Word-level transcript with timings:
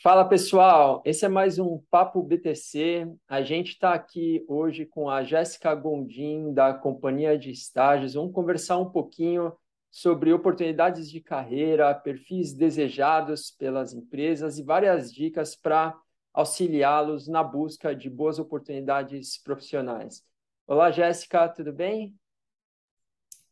Fala 0.00 0.24
pessoal, 0.24 1.02
esse 1.04 1.24
é 1.24 1.28
mais 1.28 1.58
um 1.58 1.82
Papo 1.90 2.22
BTC. 2.22 3.12
A 3.26 3.42
gente 3.42 3.72
está 3.72 3.94
aqui 3.94 4.44
hoje 4.46 4.86
com 4.86 5.10
a 5.10 5.24
Jéssica 5.24 5.74
Gondim, 5.74 6.54
da 6.54 6.72
Companhia 6.72 7.36
de 7.36 7.50
Estágios. 7.50 8.14
Vamos 8.14 8.32
conversar 8.32 8.78
um 8.78 8.88
pouquinho 8.88 9.52
sobre 9.90 10.32
oportunidades 10.32 11.10
de 11.10 11.20
carreira, 11.20 11.92
perfis 11.96 12.54
desejados 12.54 13.50
pelas 13.50 13.92
empresas 13.92 14.56
e 14.56 14.62
várias 14.62 15.12
dicas 15.12 15.56
para 15.56 15.98
auxiliá-los 16.32 17.26
na 17.26 17.42
busca 17.42 17.92
de 17.92 18.08
boas 18.08 18.38
oportunidades 18.38 19.36
profissionais. 19.42 20.22
Olá, 20.64 20.92
Jéssica, 20.92 21.48
tudo 21.48 21.72
bem? 21.72 22.14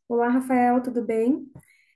Olá, 0.09 0.29
Rafael, 0.29 0.81
tudo 0.81 1.03
bem? 1.03 1.51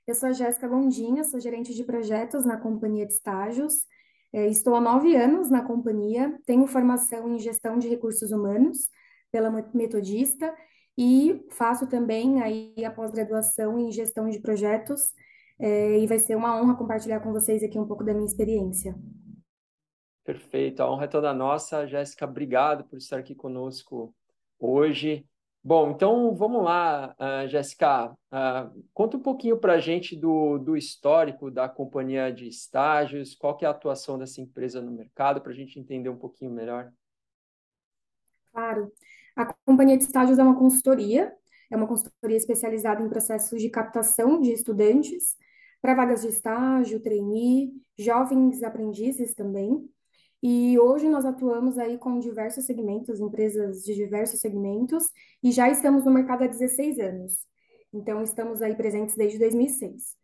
Eu 0.09 0.15
sou 0.17 0.29
a 0.29 0.33
Jéssica 0.33 0.67
Gondinha, 0.67 1.23
sou 1.23 1.39
gerente 1.39 1.73
de 1.73 1.85
projetos 1.85 2.45
na 2.45 2.57
Companhia 2.57 3.07
de 3.07 3.13
Estágios. 3.13 3.87
É, 4.33 4.47
estou 4.47 4.75
há 4.75 4.81
nove 4.81 5.17
anos 5.17 5.51
na 5.51 5.63
companhia, 5.63 6.39
tenho 6.47 6.67
formação 6.67 7.29
em 7.29 7.39
gestão 7.39 7.79
de 7.79 7.89
recursos 7.89 8.31
humanos 8.31 8.89
pela 9.33 9.51
Metodista 9.75 10.55
e 10.97 11.45
faço 11.51 11.89
também 11.89 12.43
aí 12.43 12.85
a 12.85 12.91
pós-graduação 12.91 13.79
em 13.79 13.91
gestão 13.91 14.29
de 14.29 14.39
projetos. 14.39 15.13
É, 15.59 15.99
e 15.99 16.07
vai 16.07 16.19
ser 16.19 16.37
uma 16.37 16.61
honra 16.61 16.75
compartilhar 16.75 17.21
com 17.21 17.33
vocês 17.33 17.63
aqui 17.63 17.79
um 17.79 17.87
pouco 17.87 18.03
da 18.03 18.15
minha 18.15 18.27
experiência. 18.27 18.95
Perfeito, 20.25 20.81
a 20.81 20.91
honra 20.91 21.05
é 21.05 21.09
toda 21.09 21.35
nossa. 21.35 21.87
Jéssica, 21.87 22.25
obrigado 22.25 22.85
por 22.85 22.97
estar 22.97 23.19
aqui 23.19 23.35
conosco 23.35 24.15
hoje. 24.59 25.27
Bom, 25.63 25.91
então 25.91 26.35
vamos 26.35 26.65
lá, 26.65 27.15
uh, 27.19 27.47
Jéssica. 27.47 28.11
Uh, 28.11 28.83
conta 28.95 29.19
um 29.19 29.21
pouquinho 29.21 29.59
para 29.59 29.75
a 29.75 29.79
gente 29.79 30.17
do, 30.17 30.57
do 30.57 30.75
histórico 30.75 31.51
da 31.51 31.69
companhia 31.69 32.33
de 32.33 32.49
estágios, 32.49 33.35
qual 33.35 33.55
que 33.55 33.67
é 33.67 33.69
a 33.69 33.71
atuação 33.71 34.19
dessa 34.19 34.41
empresa 34.41 34.81
no 34.81 34.91
mercado, 34.91 35.43
para 35.43 35.53
a 35.53 35.55
gente 35.55 35.79
entender 35.79 36.09
um 36.09 36.17
pouquinho 36.17 36.51
melhor. 36.51 36.91
Claro. 38.51 38.91
A 39.37 39.53
companhia 39.67 39.99
de 39.99 40.05
estágios 40.05 40.39
é 40.39 40.43
uma 40.43 40.59
consultoria, 40.59 41.31
é 41.71 41.77
uma 41.77 41.87
consultoria 41.87 42.39
especializada 42.39 43.03
em 43.03 43.09
processos 43.11 43.61
de 43.61 43.69
captação 43.69 44.41
de 44.41 44.53
estudantes 44.53 45.37
para 45.83 45.95
vagas 45.95 46.23
de 46.23 46.29
estágio, 46.29 47.01
trainee, 47.01 47.71
jovens 47.99 48.63
aprendizes 48.63 49.35
também. 49.35 49.87
E 50.43 50.79
hoje 50.79 51.09
nós 51.09 51.25
atuamos 51.25 51.77
aí 51.79 51.99
com 51.99 52.19
diversos 52.19 52.65
segmentos, 52.65 53.21
empresas 53.21 53.83
de 53.83 53.95
diversos 53.95 54.41
segmentos, 54.41 55.11
e 55.43 55.53
já 55.53 55.69
estamos 55.69 56.05
no 56.05 56.11
mercado 56.11 56.45
há 56.45 56.47
16 56.47 56.99
anos. 56.99 57.35
Então, 57.93 58.23
estamos 58.23 58.63
aí 58.63 58.75
presentes 58.75 59.17
desde 59.17 59.39
2006. 59.39 60.17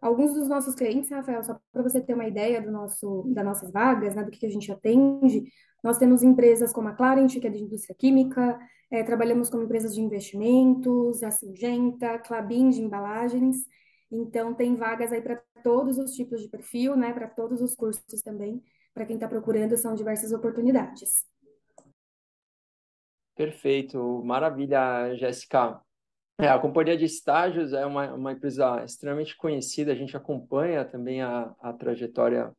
Alguns 0.00 0.34
dos 0.34 0.48
nossos 0.48 0.74
clientes, 0.74 1.10
Rafael, 1.10 1.42
só 1.44 1.58
para 1.72 1.82
você 1.82 2.00
ter 2.00 2.12
uma 2.12 2.26
ideia 2.26 2.60
do 2.60 2.72
nosso, 2.72 3.22
das 3.28 3.44
nossas 3.44 3.70
vagas, 3.70 4.14
né, 4.14 4.24
do 4.24 4.30
que 4.32 4.44
a 4.44 4.50
gente 4.50 4.70
atende, 4.70 5.44
nós 5.82 5.96
temos 5.96 6.22
empresas 6.22 6.72
como 6.72 6.88
a 6.88 6.92
Clarent, 6.92 7.38
que 7.38 7.46
é 7.46 7.50
de 7.50 7.62
indústria 7.62 7.94
química, 7.94 8.58
é, 8.90 9.02
trabalhamos 9.02 9.48
com 9.48 9.62
empresas 9.62 9.94
de 9.94 10.00
investimentos, 10.00 11.22
a 11.22 11.30
Singenta, 11.30 12.18
Clabin 12.18 12.70
de 12.70 12.82
embalagens, 12.82 13.64
então 14.10 14.52
tem 14.52 14.74
vagas 14.74 15.12
aí 15.12 15.22
para 15.22 15.40
todos 15.62 15.98
os 15.98 16.12
tipos 16.12 16.42
de 16.42 16.48
perfil, 16.48 16.96
né, 16.96 17.12
para 17.12 17.28
todos 17.28 17.62
os 17.62 17.74
cursos 17.74 18.22
também, 18.22 18.60
para 18.94 19.06
quem 19.06 19.16
está 19.16 19.28
procurando, 19.28 19.76
são 19.76 19.94
diversas 19.94 20.32
oportunidades. 20.32 21.24
Perfeito, 23.34 24.22
maravilha, 24.24 25.14
Jéssica. 25.16 25.80
É, 26.38 26.48
a 26.48 26.58
companhia 26.58 26.96
de 26.96 27.04
estágios 27.04 27.72
é 27.72 27.84
uma, 27.86 28.12
uma 28.14 28.32
empresa 28.32 28.82
extremamente 28.84 29.36
conhecida, 29.36 29.92
a 29.92 29.94
gente 29.94 30.16
acompanha 30.16 30.84
também 30.84 31.22
a, 31.22 31.54
a 31.60 31.72
trajetória 31.72 32.52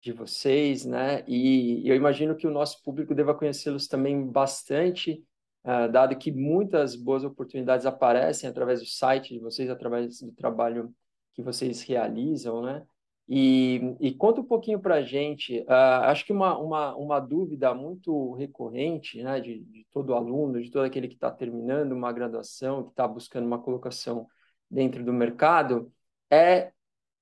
de 0.00 0.12
vocês, 0.12 0.84
né? 0.84 1.24
E 1.26 1.82
eu 1.88 1.94
imagino 1.94 2.36
que 2.36 2.46
o 2.46 2.50
nosso 2.50 2.82
público 2.82 3.14
deva 3.14 3.34
conhecê-los 3.34 3.88
também 3.88 4.26
bastante, 4.26 5.24
uh, 5.64 5.90
dado 5.90 6.16
que 6.16 6.30
muitas 6.30 6.94
boas 6.94 7.24
oportunidades 7.24 7.86
aparecem 7.86 8.48
através 8.48 8.80
do 8.80 8.86
site 8.86 9.34
de 9.34 9.40
vocês, 9.40 9.68
através 9.68 10.20
do 10.20 10.32
trabalho 10.32 10.94
que 11.34 11.42
vocês 11.42 11.82
realizam, 11.82 12.62
né? 12.62 12.84
E, 13.30 13.94
e 14.00 14.14
conta 14.14 14.40
um 14.40 14.44
pouquinho 14.44 14.80
para 14.80 14.94
a 14.96 15.02
gente, 15.02 15.60
uh, 15.60 16.04
acho 16.04 16.24
que 16.24 16.32
uma, 16.32 16.56
uma, 16.56 16.96
uma 16.96 17.20
dúvida 17.20 17.74
muito 17.74 18.32
recorrente 18.32 19.22
né, 19.22 19.38
de, 19.38 19.60
de 19.64 19.86
todo 19.92 20.14
aluno, 20.14 20.62
de 20.62 20.70
todo 20.70 20.84
aquele 20.84 21.08
que 21.08 21.14
está 21.14 21.30
terminando 21.30 21.92
uma 21.92 22.10
graduação, 22.10 22.84
que 22.84 22.90
está 22.90 23.06
buscando 23.06 23.46
uma 23.46 23.58
colocação 23.58 24.26
dentro 24.70 25.04
do 25.04 25.12
mercado, 25.12 25.92
é, 26.30 26.72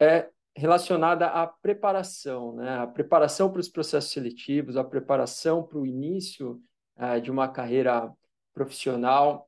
é 0.01 0.31
relacionada 0.55 1.27
à 1.27 1.47
preparação, 1.47 2.55
né? 2.55 2.79
a 2.79 2.87
preparação 2.87 3.51
para 3.51 3.61
os 3.61 3.69
processos 3.69 4.13
seletivos, 4.13 4.77
a 4.77 4.85
preparação 4.85 5.63
para 5.63 5.79
o 5.79 5.87
início 5.87 6.63
uh, 6.97 7.21
de 7.21 7.33
uma 7.33 7.49
carreira 7.49 8.13
profissional. 8.55 9.46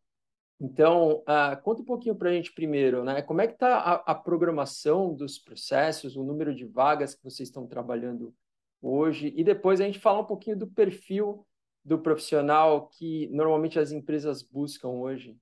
Então, 0.61 1.23
uh, 1.23 1.63
conta 1.63 1.83
um 1.83 1.85
pouquinho 1.85 2.17
para 2.17 2.31
a 2.31 2.33
gente 2.33 2.53
primeiro, 2.53 3.05
né? 3.05 3.23
Como 3.23 3.41
é 3.41 3.47
que 3.47 3.55
está 3.55 3.77
a, 3.77 3.95
a, 3.95 4.15
programação 4.15 5.15
dos 5.15 5.39
processos, 5.39 6.17
o 6.17 6.25
número 6.25 6.53
de 6.53 6.65
vagas 6.65 7.15
que 7.15 7.23
vocês 7.23 7.49
estão 7.49 7.65
trabalhando 7.65 8.35
hoje, 8.83 9.33
e 9.37 9.45
depois 9.45 9.81
a 9.81 9.85
gente 9.85 10.01
fala 10.01 10.21
um 10.21 10.25
pouquinho 10.25 10.57
do 10.57 10.67
perfil 10.67 11.47
do 11.85 11.99
profissional 11.99 12.89
que 12.89 13.29
normalmente 13.29 13.79
as 13.79 13.93
empresas 13.93 14.43
buscam 14.43 14.89
hoje. 14.89 15.37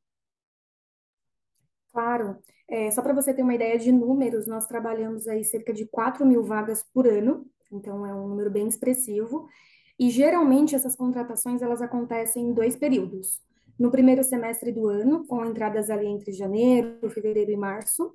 Claro. 1.90 2.36
É, 2.68 2.90
só 2.90 3.00
para 3.00 3.14
você 3.14 3.32
ter 3.32 3.42
uma 3.42 3.54
ideia 3.54 3.78
de 3.78 3.90
números, 3.90 4.46
nós 4.46 4.66
trabalhamos 4.66 5.26
aí 5.26 5.42
cerca 5.44 5.72
de 5.72 5.86
4 5.86 6.26
mil 6.26 6.42
vagas 6.42 6.84
por 6.92 7.06
ano, 7.06 7.46
então 7.72 8.04
é 8.04 8.12
um 8.12 8.28
número 8.28 8.50
bem 8.50 8.68
expressivo. 8.68 9.48
E 9.98 10.10
geralmente 10.10 10.74
essas 10.74 10.94
contratações 10.94 11.62
elas 11.62 11.80
acontecem 11.80 12.48
em 12.48 12.52
dois 12.52 12.76
períodos 12.76 13.45
no 13.78 13.90
primeiro 13.90 14.24
semestre 14.24 14.72
do 14.72 14.88
ano, 14.88 15.26
com 15.26 15.44
entradas 15.44 15.90
ali 15.90 16.06
entre 16.06 16.32
janeiro, 16.32 17.10
fevereiro 17.10 17.50
e 17.50 17.56
março, 17.56 18.14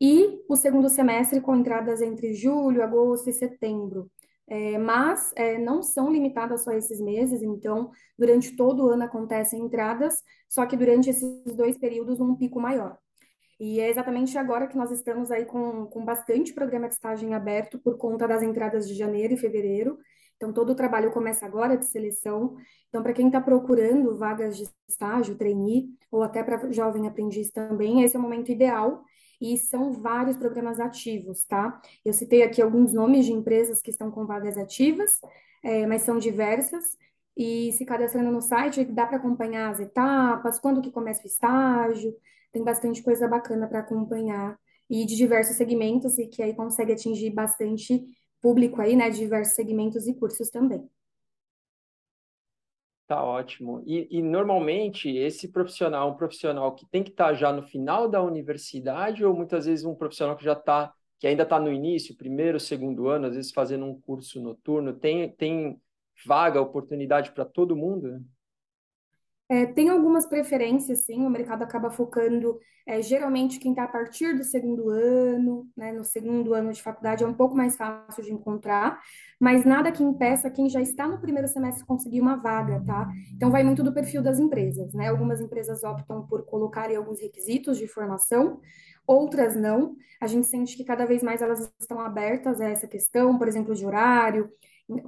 e 0.00 0.42
o 0.48 0.56
segundo 0.56 0.88
semestre 0.88 1.40
com 1.40 1.56
entradas 1.56 2.02
entre 2.02 2.34
julho, 2.34 2.82
agosto 2.82 3.30
e 3.30 3.32
setembro. 3.32 4.10
É, 4.48 4.78
mas 4.78 5.32
é, 5.34 5.58
não 5.58 5.82
são 5.82 6.10
limitadas 6.10 6.62
só 6.62 6.70
a 6.70 6.76
esses 6.76 7.00
meses, 7.00 7.42
então 7.42 7.90
durante 8.16 8.54
todo 8.54 8.84
o 8.84 8.88
ano 8.90 9.02
acontecem 9.02 9.60
entradas, 9.60 10.22
só 10.48 10.64
que 10.66 10.76
durante 10.76 11.10
esses 11.10 11.42
dois 11.56 11.76
períodos 11.76 12.20
um 12.20 12.36
pico 12.36 12.60
maior. 12.60 12.96
E 13.58 13.80
é 13.80 13.88
exatamente 13.88 14.36
agora 14.38 14.66
que 14.66 14.76
nós 14.76 14.90
estamos 14.90 15.30
aí 15.30 15.46
com, 15.46 15.86
com 15.86 16.04
bastante 16.04 16.52
programa 16.52 16.88
de 16.88 16.94
estágio 16.94 17.32
aberto 17.32 17.78
por 17.78 17.96
conta 17.96 18.28
das 18.28 18.42
entradas 18.42 18.86
de 18.86 18.94
janeiro 18.94 19.34
e 19.34 19.38
fevereiro, 19.38 19.98
então, 20.36 20.52
todo 20.52 20.70
o 20.70 20.74
trabalho 20.74 21.10
começa 21.12 21.46
agora 21.46 21.76
de 21.76 21.86
seleção. 21.86 22.56
Então, 22.88 23.02
para 23.02 23.14
quem 23.14 23.28
está 23.28 23.40
procurando 23.40 24.16
vagas 24.16 24.56
de 24.56 24.68
estágio, 24.86 25.36
trainee, 25.36 25.88
ou 26.10 26.22
até 26.22 26.42
para 26.42 26.70
jovem 26.70 27.06
aprendiz 27.06 27.50
também, 27.50 28.02
esse 28.02 28.16
é 28.16 28.18
o 28.18 28.22
momento 28.22 28.52
ideal. 28.52 29.02
E 29.40 29.56
são 29.56 29.92
vários 29.92 30.36
programas 30.36 30.78
ativos, 30.78 31.44
tá? 31.44 31.80
Eu 32.04 32.12
citei 32.12 32.42
aqui 32.42 32.60
alguns 32.60 32.92
nomes 32.92 33.24
de 33.24 33.32
empresas 33.32 33.80
que 33.80 33.90
estão 33.90 34.10
com 34.10 34.26
vagas 34.26 34.56
ativas, 34.58 35.10
é, 35.62 35.86
mas 35.86 36.02
são 36.02 36.18
diversas. 36.18 36.84
E 37.36 37.72
se 37.72 37.84
cadastrando 37.84 38.30
no 38.30 38.40
site, 38.40 38.84
dá 38.84 39.06
para 39.06 39.18
acompanhar 39.18 39.70
as 39.70 39.80
etapas, 39.80 40.58
quando 40.58 40.80
que 40.80 40.90
começa 40.90 41.22
o 41.22 41.26
estágio, 41.26 42.14
tem 42.52 42.62
bastante 42.64 43.02
coisa 43.02 43.28
bacana 43.28 43.66
para 43.66 43.80
acompanhar. 43.80 44.58
E 44.88 45.04
de 45.04 45.16
diversos 45.16 45.56
segmentos, 45.56 46.18
e 46.18 46.26
que 46.28 46.42
aí 46.42 46.54
consegue 46.54 46.92
atingir 46.92 47.30
bastante 47.30 48.06
público 48.40 48.80
aí, 48.80 48.96
né, 48.96 49.10
de 49.10 49.18
diversos 49.18 49.54
segmentos 49.54 50.06
e 50.06 50.14
cursos 50.14 50.50
também. 50.50 50.88
Tá 53.06 53.22
ótimo. 53.22 53.84
E, 53.86 54.08
e, 54.10 54.20
normalmente 54.20 55.08
esse 55.08 55.48
profissional, 55.52 56.10
um 56.10 56.16
profissional 56.16 56.74
que 56.74 56.84
tem 56.90 57.04
que 57.04 57.10
estar 57.10 57.28
tá 57.28 57.34
já 57.34 57.52
no 57.52 57.62
final 57.62 58.08
da 58.08 58.20
universidade 58.20 59.24
ou 59.24 59.32
muitas 59.32 59.66
vezes 59.66 59.84
um 59.84 59.94
profissional 59.94 60.36
que 60.36 60.44
já 60.44 60.54
está, 60.54 60.92
que 61.20 61.26
ainda 61.26 61.44
está 61.44 61.60
no 61.60 61.72
início, 61.72 62.16
primeiro, 62.16 62.58
segundo 62.58 63.08
ano, 63.08 63.26
às 63.26 63.36
vezes 63.36 63.52
fazendo 63.52 63.84
um 63.84 64.00
curso 64.00 64.40
noturno, 64.42 64.92
tem, 64.92 65.30
tem 65.30 65.80
vaga, 66.26 66.60
oportunidade 66.60 67.30
para 67.30 67.44
todo 67.44 67.76
mundo? 67.76 68.24
É, 69.48 69.64
tem 69.64 69.88
algumas 69.88 70.26
preferências, 70.26 71.04
sim, 71.04 71.24
o 71.24 71.30
mercado 71.30 71.62
acaba 71.62 71.88
focando, 71.88 72.58
é, 72.84 73.00
geralmente 73.00 73.60
quem 73.60 73.70
está 73.70 73.84
a 73.84 73.88
partir 73.88 74.36
do 74.36 74.42
segundo 74.42 74.90
ano, 74.90 75.68
né, 75.76 75.92
no 75.92 76.02
segundo 76.04 76.52
ano 76.52 76.72
de 76.72 76.82
faculdade 76.82 77.22
é 77.22 77.26
um 77.26 77.32
pouco 77.32 77.56
mais 77.56 77.76
fácil 77.76 78.24
de 78.24 78.32
encontrar, 78.32 79.00
mas 79.38 79.64
nada 79.64 79.92
que 79.92 80.02
impeça 80.02 80.50
quem 80.50 80.68
já 80.68 80.80
está 80.80 81.06
no 81.06 81.20
primeiro 81.20 81.46
semestre 81.46 81.86
conseguir 81.86 82.20
uma 82.20 82.34
vaga, 82.36 82.82
tá? 82.84 83.08
Então 83.34 83.50
vai 83.50 83.62
muito 83.62 83.84
do 83.84 83.92
perfil 83.92 84.20
das 84.20 84.40
empresas, 84.40 84.92
né? 84.92 85.08
Algumas 85.08 85.40
empresas 85.40 85.84
optam 85.84 86.26
por 86.26 86.44
colocarem 86.44 86.96
alguns 86.96 87.20
requisitos 87.20 87.78
de 87.78 87.86
formação, 87.86 88.60
outras 89.06 89.56
não. 89.56 89.96
A 90.20 90.26
gente 90.26 90.46
sente 90.46 90.76
que 90.76 90.84
cada 90.84 91.04
vez 91.06 91.22
mais 91.22 91.42
elas 91.42 91.72
estão 91.78 92.00
abertas 92.00 92.60
a 92.60 92.68
essa 92.68 92.86
questão, 92.86 93.38
por 93.38 93.48
exemplo, 93.48 93.74
de 93.74 93.86
horário, 93.86 94.50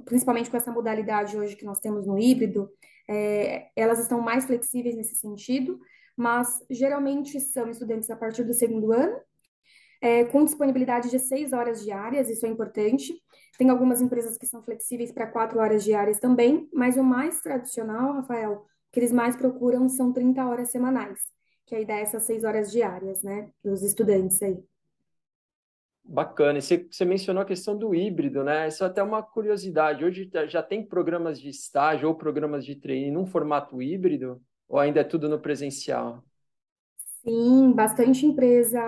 principalmente 0.05 0.49
com 0.49 0.57
essa 0.57 0.71
modalidade 0.71 1.37
hoje 1.37 1.55
que 1.55 1.65
nós 1.65 1.79
temos 1.79 2.05
no 2.05 2.17
híbrido, 2.19 2.69
é, 3.07 3.69
elas 3.75 3.99
estão 3.99 4.21
mais 4.21 4.45
flexíveis 4.45 4.95
nesse 4.95 5.15
sentido, 5.15 5.79
mas 6.15 6.63
geralmente 6.69 7.39
são 7.39 7.69
estudantes 7.69 8.09
a 8.09 8.15
partir 8.15 8.43
do 8.43 8.53
segundo 8.53 8.91
ano. 8.91 9.17
é, 10.01 10.23
com 10.25 10.45
disponibilidade 10.45 11.09
de 11.09 11.19
seis 11.19 11.51
horas 11.53 11.83
diárias, 11.83 12.29
isso 12.29 12.45
é 12.45 12.49
importante. 12.49 13.13
Tem 13.57 13.69
algumas 13.69 14.01
empresas 14.01 14.37
que 14.37 14.47
são 14.47 14.63
flexíveis 14.63 15.11
para 15.11 15.27
quatro 15.27 15.59
horas 15.59 15.83
diárias 15.83 16.19
também, 16.19 16.69
mas 16.73 16.95
o 16.97 17.03
mais 17.03 17.41
tradicional, 17.41 18.13
Rafael, 18.13 18.65
que 18.91 18.99
eles 18.99 19.11
mais 19.11 19.35
procuram 19.35 19.89
são 19.89 20.13
30 20.13 20.45
horas 20.47 20.71
semanais, 20.71 21.19
que 21.69 21.75
aí 21.75 21.85
dá 21.85 21.93
essas 21.99 22.23
seis 22.23 22.43
horas 22.43 22.71
diárias, 22.71 23.21
né, 23.21 23.51
para 23.61 23.71
os 23.71 23.83
estudantes 23.83 24.41
aí. 24.41 24.57
Bacana. 26.03 26.57
E 26.57 26.61
você, 26.63 26.87
você 26.89 27.05
mencionou 27.05 27.43
a 27.43 27.45
questão 27.45 27.77
do 27.77 27.93
híbrido, 27.93 28.43
né? 28.43 28.67
Isso 28.67 28.83
é 28.83 28.87
até 28.87 29.03
uma 29.03 29.21
curiosidade. 29.21 30.03
Hoje 30.03 30.27
já 30.47 30.63
tem 30.63 30.83
programas 30.83 31.39
de 31.39 31.49
estágio 31.49 32.07
ou 32.09 32.15
programas 32.15 32.65
de 32.65 32.75
treino 32.75 33.19
num 33.19 33.27
formato 33.27 33.79
híbrido? 33.79 34.41
Ou 34.67 34.79
ainda 34.79 35.01
é 35.01 35.03
tudo 35.03 35.29
no 35.29 35.39
presencial? 35.39 36.23
Sim, 37.23 37.73
bastante 37.73 38.25
empresa 38.25 38.81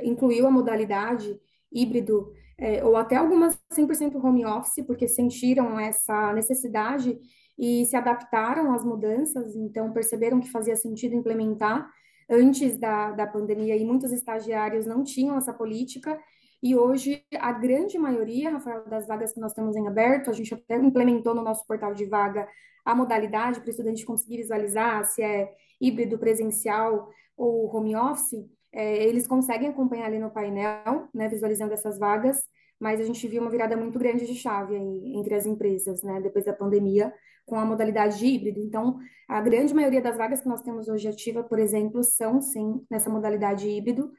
incluiu 0.00 0.46
a 0.46 0.50
modalidade 0.50 1.36
híbrido, 1.72 2.32
é, 2.56 2.84
ou 2.84 2.96
até 2.96 3.16
algumas 3.16 3.58
100% 3.72 4.22
home 4.22 4.46
office, 4.46 4.86
porque 4.86 5.08
sentiram 5.08 5.80
essa 5.80 6.32
necessidade 6.32 7.18
e 7.58 7.84
se 7.86 7.96
adaptaram 7.96 8.72
às 8.72 8.84
mudanças, 8.84 9.56
então 9.56 9.92
perceberam 9.92 10.40
que 10.40 10.50
fazia 10.50 10.76
sentido 10.76 11.14
implementar 11.14 11.90
antes 12.28 12.76
da, 12.76 13.12
da 13.12 13.26
pandemia 13.26 13.76
e 13.76 13.84
muitos 13.84 14.12
estagiários 14.12 14.84
não 14.84 15.02
tinham 15.02 15.36
essa 15.36 15.52
política. 15.52 16.18
E 16.62 16.74
hoje, 16.74 17.22
a 17.38 17.52
grande 17.52 17.98
maioria, 17.98 18.50
Rafael, 18.50 18.84
das 18.88 19.06
vagas 19.06 19.32
que 19.32 19.40
nós 19.40 19.52
temos 19.52 19.76
em 19.76 19.86
aberto, 19.86 20.30
a 20.30 20.32
gente 20.32 20.52
até 20.52 20.76
implementou 20.76 21.34
no 21.34 21.42
nosso 21.42 21.66
portal 21.66 21.94
de 21.94 22.06
vaga 22.06 22.48
a 22.84 22.94
modalidade 22.94 23.60
para 23.60 23.66
o 23.66 23.70
estudante 23.70 24.04
conseguir 24.04 24.38
visualizar 24.38 25.04
se 25.04 25.22
é 25.22 25.50
híbrido, 25.80 26.18
presencial 26.18 27.08
ou 27.36 27.74
home 27.74 27.94
office. 27.96 28.48
É, 28.72 29.04
eles 29.04 29.26
conseguem 29.26 29.68
acompanhar 29.68 30.06
ali 30.06 30.18
no 30.18 30.30
painel, 30.30 31.08
né, 31.14 31.28
visualizando 31.28 31.72
essas 31.72 31.98
vagas, 31.98 32.38
mas 32.78 33.00
a 33.00 33.04
gente 33.04 33.26
viu 33.26 33.40
uma 33.40 33.50
virada 33.50 33.76
muito 33.76 33.98
grande 33.98 34.26
de 34.26 34.34
chave 34.34 34.76
aí 34.76 35.16
entre 35.16 35.34
as 35.34 35.46
empresas, 35.46 36.02
né, 36.02 36.20
depois 36.20 36.44
da 36.44 36.52
pandemia, 36.52 37.12
com 37.46 37.58
a 37.58 37.64
modalidade 37.64 38.18
de 38.18 38.26
híbrido. 38.26 38.60
Então, 38.60 38.98
a 39.28 39.40
grande 39.40 39.72
maioria 39.72 40.02
das 40.02 40.16
vagas 40.18 40.40
que 40.40 40.48
nós 40.48 40.62
temos 40.62 40.88
hoje 40.88 41.08
ativa, 41.08 41.42
por 41.42 41.58
exemplo, 41.58 42.02
são 42.02 42.40
sim 42.40 42.84
nessa 42.90 43.08
modalidade 43.08 43.68
híbrido. 43.68 44.12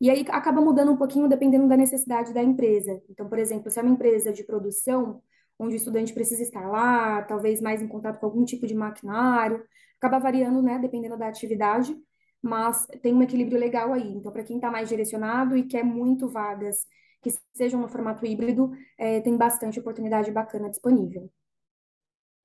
E 0.00 0.10
aí 0.10 0.26
acaba 0.28 0.60
mudando 0.60 0.92
um 0.92 0.96
pouquinho 0.96 1.28
dependendo 1.28 1.68
da 1.68 1.76
necessidade 1.76 2.34
da 2.34 2.42
empresa. 2.42 3.00
Então, 3.08 3.28
por 3.28 3.38
exemplo, 3.38 3.70
se 3.70 3.78
é 3.78 3.82
uma 3.82 3.92
empresa 3.92 4.32
de 4.32 4.44
produção, 4.44 5.22
onde 5.58 5.76
o 5.76 5.76
estudante 5.76 6.12
precisa 6.12 6.42
estar 6.42 6.68
lá, 6.68 7.22
talvez 7.22 7.60
mais 7.60 7.80
em 7.80 7.88
contato 7.88 8.18
com 8.18 8.26
algum 8.26 8.44
tipo 8.44 8.66
de 8.66 8.74
maquinário, 8.74 9.64
acaba 9.98 10.18
variando, 10.18 10.60
né, 10.60 10.78
dependendo 10.78 11.16
da 11.16 11.28
atividade, 11.28 11.96
mas 12.42 12.86
tem 13.00 13.14
um 13.14 13.22
equilíbrio 13.22 13.58
legal 13.58 13.92
aí. 13.92 14.08
Então, 14.16 14.32
para 14.32 14.42
quem 14.42 14.56
está 14.56 14.70
mais 14.70 14.88
direcionado 14.88 15.56
e 15.56 15.62
quer 15.64 15.84
muito 15.84 16.28
vagas 16.28 16.84
que 17.22 17.30
sejam 17.54 17.80
no 17.80 17.88
formato 17.88 18.26
híbrido, 18.26 18.72
é, 18.98 19.20
tem 19.20 19.36
bastante 19.36 19.78
oportunidade 19.78 20.32
bacana 20.32 20.68
disponível 20.68 21.30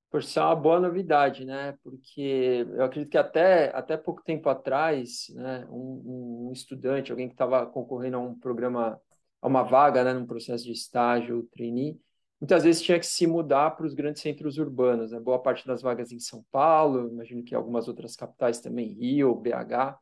por 0.09 0.23
ser 0.23 0.39
uma 0.39 0.55
boa 0.55 0.79
novidade, 0.79 1.45
né? 1.45 1.77
Porque 1.83 2.65
eu 2.69 2.83
acredito 2.83 3.11
que 3.11 3.17
até, 3.17 3.75
até 3.75 3.97
pouco 3.97 4.23
tempo 4.23 4.49
atrás, 4.49 5.27
né, 5.35 5.67
um, 5.69 6.47
um 6.49 6.51
estudante, 6.53 7.11
alguém 7.11 7.27
que 7.27 7.33
estava 7.33 7.65
concorrendo 7.65 8.17
a 8.17 8.19
um 8.19 8.37
programa, 8.37 8.99
a 9.41 9.47
uma 9.47 9.63
vaga, 9.63 10.03
né, 10.03 10.13
num 10.13 10.25
processo 10.25 10.63
de 10.63 10.71
estágio, 10.71 11.47
trainee, 11.51 11.99
muitas 12.39 12.63
vezes 12.63 12.81
tinha 12.81 12.99
que 12.99 13.05
se 13.05 13.27
mudar 13.27 13.71
para 13.71 13.85
os 13.85 13.93
grandes 13.93 14.21
centros 14.21 14.57
urbanos, 14.57 15.11
né? 15.11 15.19
Boa 15.19 15.39
parte 15.39 15.67
das 15.67 15.81
vagas 15.81 16.11
em 16.11 16.19
São 16.19 16.43
Paulo, 16.51 17.09
imagino 17.09 17.43
que 17.43 17.55
algumas 17.55 17.87
outras 17.87 18.15
capitais 18.15 18.59
também, 18.61 18.93
Rio, 18.93 19.35
BH, 19.35 19.97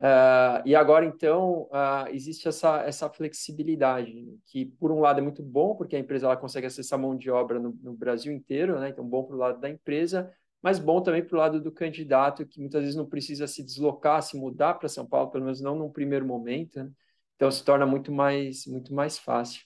Uh, 0.00 0.64
e 0.64 0.74
agora, 0.74 1.04
então, 1.04 1.64
uh, 1.64 2.08
existe 2.10 2.48
essa, 2.48 2.80
essa 2.84 3.10
flexibilidade, 3.10 4.34
que, 4.46 4.64
por 4.64 4.90
um 4.90 5.00
lado, 5.00 5.18
é 5.20 5.22
muito 5.22 5.42
bom, 5.42 5.74
porque 5.76 5.94
a 5.94 5.98
empresa 5.98 6.26
ela 6.26 6.38
consegue 6.38 6.66
acessar 6.66 6.98
mão 6.98 7.14
de 7.14 7.30
obra 7.30 7.58
no, 7.60 7.78
no 7.82 7.92
Brasil 7.92 8.32
inteiro, 8.32 8.80
né? 8.80 8.88
então, 8.88 9.06
bom 9.06 9.24
para 9.24 9.36
o 9.36 9.38
lado 9.38 9.60
da 9.60 9.68
empresa, 9.68 10.32
mas 10.62 10.78
bom 10.78 11.02
também 11.02 11.22
para 11.22 11.36
o 11.36 11.38
lado 11.38 11.60
do 11.60 11.70
candidato, 11.70 12.46
que 12.46 12.60
muitas 12.60 12.80
vezes 12.80 12.96
não 12.96 13.06
precisa 13.06 13.46
se 13.46 13.62
deslocar, 13.62 14.22
se 14.22 14.38
mudar 14.38 14.74
para 14.74 14.88
São 14.88 15.06
Paulo, 15.06 15.30
pelo 15.30 15.44
menos 15.44 15.60
não 15.60 15.76
num 15.76 15.90
primeiro 15.90 16.24
momento, 16.26 16.82
né? 16.82 16.90
então 17.36 17.50
se 17.50 17.62
torna 17.62 17.84
muito 17.84 18.10
mais, 18.10 18.66
muito 18.66 18.94
mais 18.94 19.18
fácil. 19.18 19.62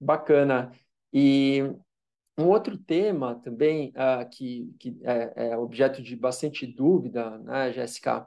Bacana. 0.00 0.72
E 1.12 1.62
um 2.38 2.46
outro 2.46 2.78
tema 2.78 3.34
também, 3.42 3.90
uh, 3.90 4.28
que, 4.30 4.72
que 4.78 4.98
é, 5.02 5.50
é 5.50 5.56
objeto 5.58 6.02
de 6.02 6.14
bastante 6.16 6.66
dúvida, 6.66 7.38
né, 7.38 7.72
Jéssica, 7.72 8.26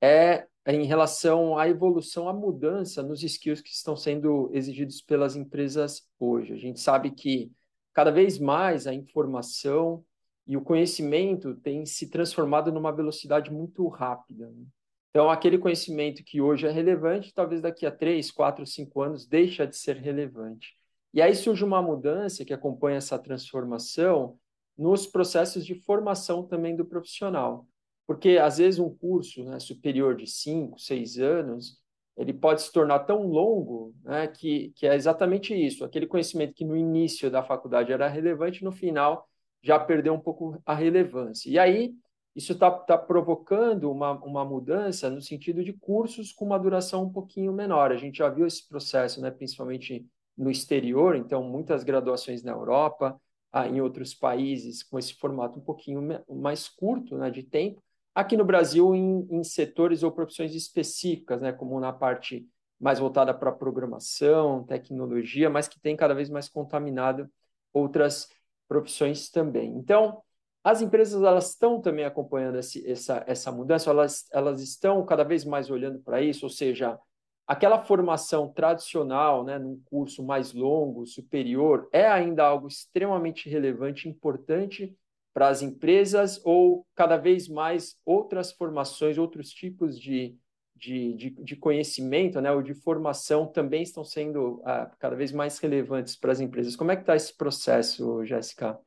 é 0.00 0.48
em 0.66 0.84
relação 0.84 1.58
à 1.58 1.68
evolução, 1.68 2.28
à 2.28 2.32
mudança 2.32 3.02
nos 3.02 3.22
skills 3.22 3.60
que 3.60 3.70
estão 3.70 3.96
sendo 3.96 4.50
exigidos 4.52 5.00
pelas 5.00 5.34
empresas 5.34 6.06
hoje. 6.20 6.52
A 6.52 6.56
gente 6.56 6.78
sabe 6.80 7.10
que 7.10 7.50
cada 7.92 8.10
vez 8.10 8.38
mais 8.38 8.86
a 8.86 8.94
informação 8.94 10.04
e 10.46 10.56
o 10.56 10.62
conhecimento 10.62 11.54
tem 11.56 11.84
se 11.84 12.08
transformado 12.08 12.72
numa 12.72 12.92
velocidade 12.92 13.50
muito 13.50 13.86
rápida. 13.88 14.50
Né? 14.50 14.64
Então, 15.10 15.30
aquele 15.30 15.58
conhecimento 15.58 16.24
que 16.24 16.40
hoje 16.40 16.66
é 16.66 16.70
relevante, 16.70 17.34
talvez 17.34 17.60
daqui 17.60 17.84
a 17.84 17.90
três, 17.90 18.30
quatro, 18.30 18.64
cinco 18.64 19.02
anos 19.02 19.26
deixa 19.26 19.66
de 19.66 19.76
ser 19.76 19.96
relevante. 19.96 20.74
E 21.12 21.20
aí 21.20 21.34
surge 21.34 21.64
uma 21.64 21.82
mudança 21.82 22.44
que 22.44 22.54
acompanha 22.54 22.96
essa 22.96 23.18
transformação 23.18 24.38
nos 24.76 25.06
processos 25.06 25.66
de 25.66 25.74
formação 25.74 26.46
também 26.46 26.74
do 26.74 26.86
profissional. 26.86 27.66
Porque, 28.06 28.38
às 28.38 28.58
vezes, 28.58 28.80
um 28.80 28.94
curso 28.94 29.44
né, 29.44 29.58
superior 29.58 30.16
de 30.16 30.26
cinco, 30.26 30.78
seis 30.78 31.18
anos, 31.18 31.80
ele 32.16 32.32
pode 32.32 32.62
se 32.62 32.72
tornar 32.72 33.00
tão 33.00 33.26
longo 33.26 33.94
né, 34.02 34.26
que, 34.26 34.72
que 34.76 34.86
é 34.86 34.94
exatamente 34.94 35.54
isso. 35.54 35.84
Aquele 35.84 36.06
conhecimento 36.06 36.54
que 36.54 36.64
no 36.64 36.76
início 36.76 37.30
da 37.30 37.42
faculdade 37.42 37.92
era 37.92 38.08
relevante, 38.08 38.64
no 38.64 38.72
final 38.72 39.26
já 39.62 39.78
perdeu 39.78 40.12
um 40.12 40.20
pouco 40.20 40.60
a 40.66 40.74
relevância. 40.74 41.48
E 41.48 41.58
aí, 41.58 41.94
isso 42.34 42.52
está 42.52 42.70
tá 42.70 42.98
provocando 42.98 43.90
uma, 43.90 44.12
uma 44.24 44.44
mudança 44.44 45.08
no 45.08 45.20
sentido 45.20 45.62
de 45.62 45.72
cursos 45.72 46.32
com 46.32 46.46
uma 46.46 46.58
duração 46.58 47.04
um 47.04 47.12
pouquinho 47.12 47.52
menor. 47.52 47.92
A 47.92 47.96
gente 47.96 48.18
já 48.18 48.28
viu 48.28 48.46
esse 48.46 48.66
processo, 48.68 49.20
né, 49.20 49.30
principalmente 49.30 50.06
no 50.36 50.50
exterior, 50.50 51.14
então, 51.14 51.42
muitas 51.44 51.84
graduações 51.84 52.42
na 52.42 52.52
Europa, 52.52 53.20
ah, 53.52 53.68
em 53.68 53.80
outros 53.80 54.14
países, 54.14 54.82
com 54.82 54.98
esse 54.98 55.14
formato 55.14 55.58
um 55.58 55.62
pouquinho 55.62 56.02
mais 56.28 56.68
curto 56.68 57.18
né, 57.18 57.30
de 57.30 57.42
tempo, 57.42 57.82
Aqui 58.14 58.36
no 58.36 58.44
Brasil, 58.44 58.94
em, 58.94 59.26
em 59.30 59.42
setores 59.42 60.02
ou 60.02 60.12
profissões 60.12 60.54
específicas, 60.54 61.40
né, 61.40 61.52
como 61.52 61.80
na 61.80 61.92
parte 61.92 62.46
mais 62.78 62.98
voltada 62.98 63.32
para 63.32 63.52
programação, 63.52 64.64
tecnologia, 64.64 65.48
mas 65.48 65.68
que 65.68 65.80
tem 65.80 65.96
cada 65.96 66.14
vez 66.14 66.28
mais 66.28 66.48
contaminado 66.48 67.30
outras 67.72 68.28
profissões 68.68 69.30
também. 69.30 69.70
Então, 69.76 70.20
as 70.64 70.82
empresas 70.82 71.22
elas 71.22 71.50
estão 71.50 71.80
também 71.80 72.04
acompanhando 72.04 72.58
esse, 72.58 72.88
essa, 72.88 73.24
essa 73.26 73.50
mudança, 73.50 73.88
elas, 73.88 74.26
elas 74.32 74.60
estão 74.60 75.04
cada 75.06 75.24
vez 75.24 75.44
mais 75.44 75.70
olhando 75.70 76.00
para 76.00 76.20
isso, 76.20 76.44
ou 76.44 76.50
seja, 76.50 76.98
aquela 77.46 77.82
formação 77.82 78.48
tradicional, 78.52 79.44
né, 79.44 79.58
num 79.58 79.80
curso 79.86 80.22
mais 80.22 80.52
longo, 80.52 81.06
superior, 81.06 81.88
é 81.92 82.06
ainda 82.06 82.44
algo 82.44 82.68
extremamente 82.68 83.48
relevante, 83.48 84.08
importante 84.08 84.96
para 85.32 85.48
as 85.48 85.62
empresas 85.62 86.40
ou 86.44 86.86
cada 86.94 87.16
vez 87.16 87.48
mais 87.48 87.96
outras 88.04 88.52
formações, 88.52 89.18
outros 89.18 89.50
tipos 89.50 89.98
de, 89.98 90.36
de, 90.76 91.14
de, 91.14 91.30
de 91.30 91.56
conhecimento 91.56 92.40
né, 92.40 92.52
ou 92.52 92.62
de 92.62 92.74
formação 92.74 93.46
também 93.46 93.82
estão 93.82 94.04
sendo 94.04 94.60
uh, 94.60 94.90
cada 94.98 95.16
vez 95.16 95.32
mais 95.32 95.58
relevantes 95.58 96.16
para 96.16 96.32
as 96.32 96.40
empresas. 96.40 96.76
Como 96.76 96.90
é 96.90 96.96
que 96.96 97.02
está 97.02 97.16
esse 97.16 97.36
processo, 97.36 98.24
Jéssica? 98.24 98.78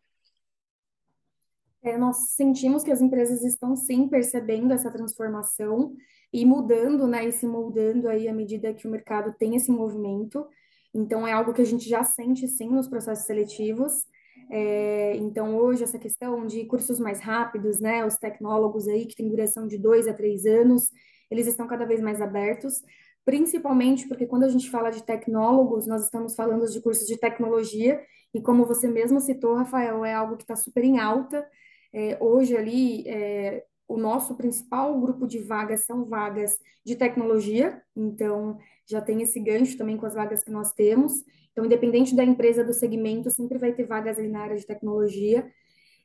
É, 1.81 1.97
nós 1.97 2.31
sentimos 2.31 2.83
que 2.83 2.91
as 2.91 2.99
empresas 2.99 3.43
estão 3.43 3.75
sim 3.75 4.07
percebendo 4.07 4.73
essa 4.73 4.91
transformação 4.91 5.95
e 6.33 6.43
mudando, 6.43 7.07
né, 7.07 7.27
e 7.27 7.31
se 7.31 7.47
moldando 7.47 8.09
aí 8.09 8.27
à 8.27 8.33
medida 8.33 8.73
que 8.73 8.87
o 8.87 8.91
mercado 8.91 9.33
tem 9.37 9.55
esse 9.55 9.71
movimento. 9.71 10.47
Então, 10.93 11.27
é 11.27 11.33
algo 11.33 11.53
que 11.53 11.61
a 11.61 11.65
gente 11.65 11.87
já 11.87 12.03
sente 12.03 12.47
sim 12.47 12.69
nos 12.69 12.87
processos 12.87 13.25
seletivos. 13.25 14.03
É, 14.49 15.15
então, 15.17 15.55
hoje, 15.57 15.83
essa 15.83 15.99
questão 15.99 16.45
de 16.45 16.65
cursos 16.65 16.99
mais 16.99 17.19
rápidos, 17.19 17.79
né, 17.79 18.05
os 18.05 18.15
tecnólogos 18.15 18.87
aí, 18.87 19.05
que 19.05 19.15
tem 19.15 19.27
duração 19.29 19.67
de 19.67 19.77
dois 19.77 20.07
a 20.07 20.13
três 20.13 20.45
anos, 20.45 20.89
eles 21.29 21.47
estão 21.47 21.67
cada 21.67 21.85
vez 21.85 22.01
mais 22.01 22.21
abertos, 22.21 22.81
principalmente 23.25 24.07
porque 24.07 24.27
quando 24.27 24.43
a 24.43 24.49
gente 24.49 24.69
fala 24.69 24.91
de 24.91 25.03
tecnólogos, 25.03 25.87
nós 25.87 26.03
estamos 26.03 26.35
falando 26.35 26.69
de 26.69 26.79
cursos 26.81 27.07
de 27.07 27.17
tecnologia, 27.17 27.99
e 28.33 28.41
como 28.41 28.65
você 28.65 28.87
mesmo 28.87 29.19
citou, 29.19 29.55
Rafael, 29.55 30.05
é 30.05 30.13
algo 30.13 30.37
que 30.37 30.43
está 30.43 30.55
super 30.55 30.83
em 30.83 30.99
alta. 30.99 31.47
É, 31.93 32.17
hoje, 32.19 32.55
ali, 32.55 33.07
é, 33.07 33.63
o 33.87 33.97
nosso 33.97 34.35
principal 34.35 34.99
grupo 34.99 35.27
de 35.27 35.39
vagas 35.39 35.85
são 35.85 36.05
vagas 36.05 36.57
de 36.83 36.95
tecnologia, 36.95 37.81
então 37.95 38.57
já 38.85 39.01
tem 39.01 39.21
esse 39.21 39.39
gancho 39.39 39.77
também 39.77 39.97
com 39.97 40.05
as 40.05 40.13
vagas 40.13 40.43
que 40.43 40.51
nós 40.51 40.71
temos. 40.73 41.13
Então, 41.51 41.65
independente 41.65 42.15
da 42.15 42.23
empresa, 42.23 42.63
do 42.63 42.73
segmento, 42.73 43.29
sempre 43.29 43.57
vai 43.57 43.73
ter 43.73 43.85
vagas 43.85 44.17
ali 44.17 44.27
na 44.27 44.41
área 44.41 44.57
de 44.57 44.65
tecnologia. 44.65 45.49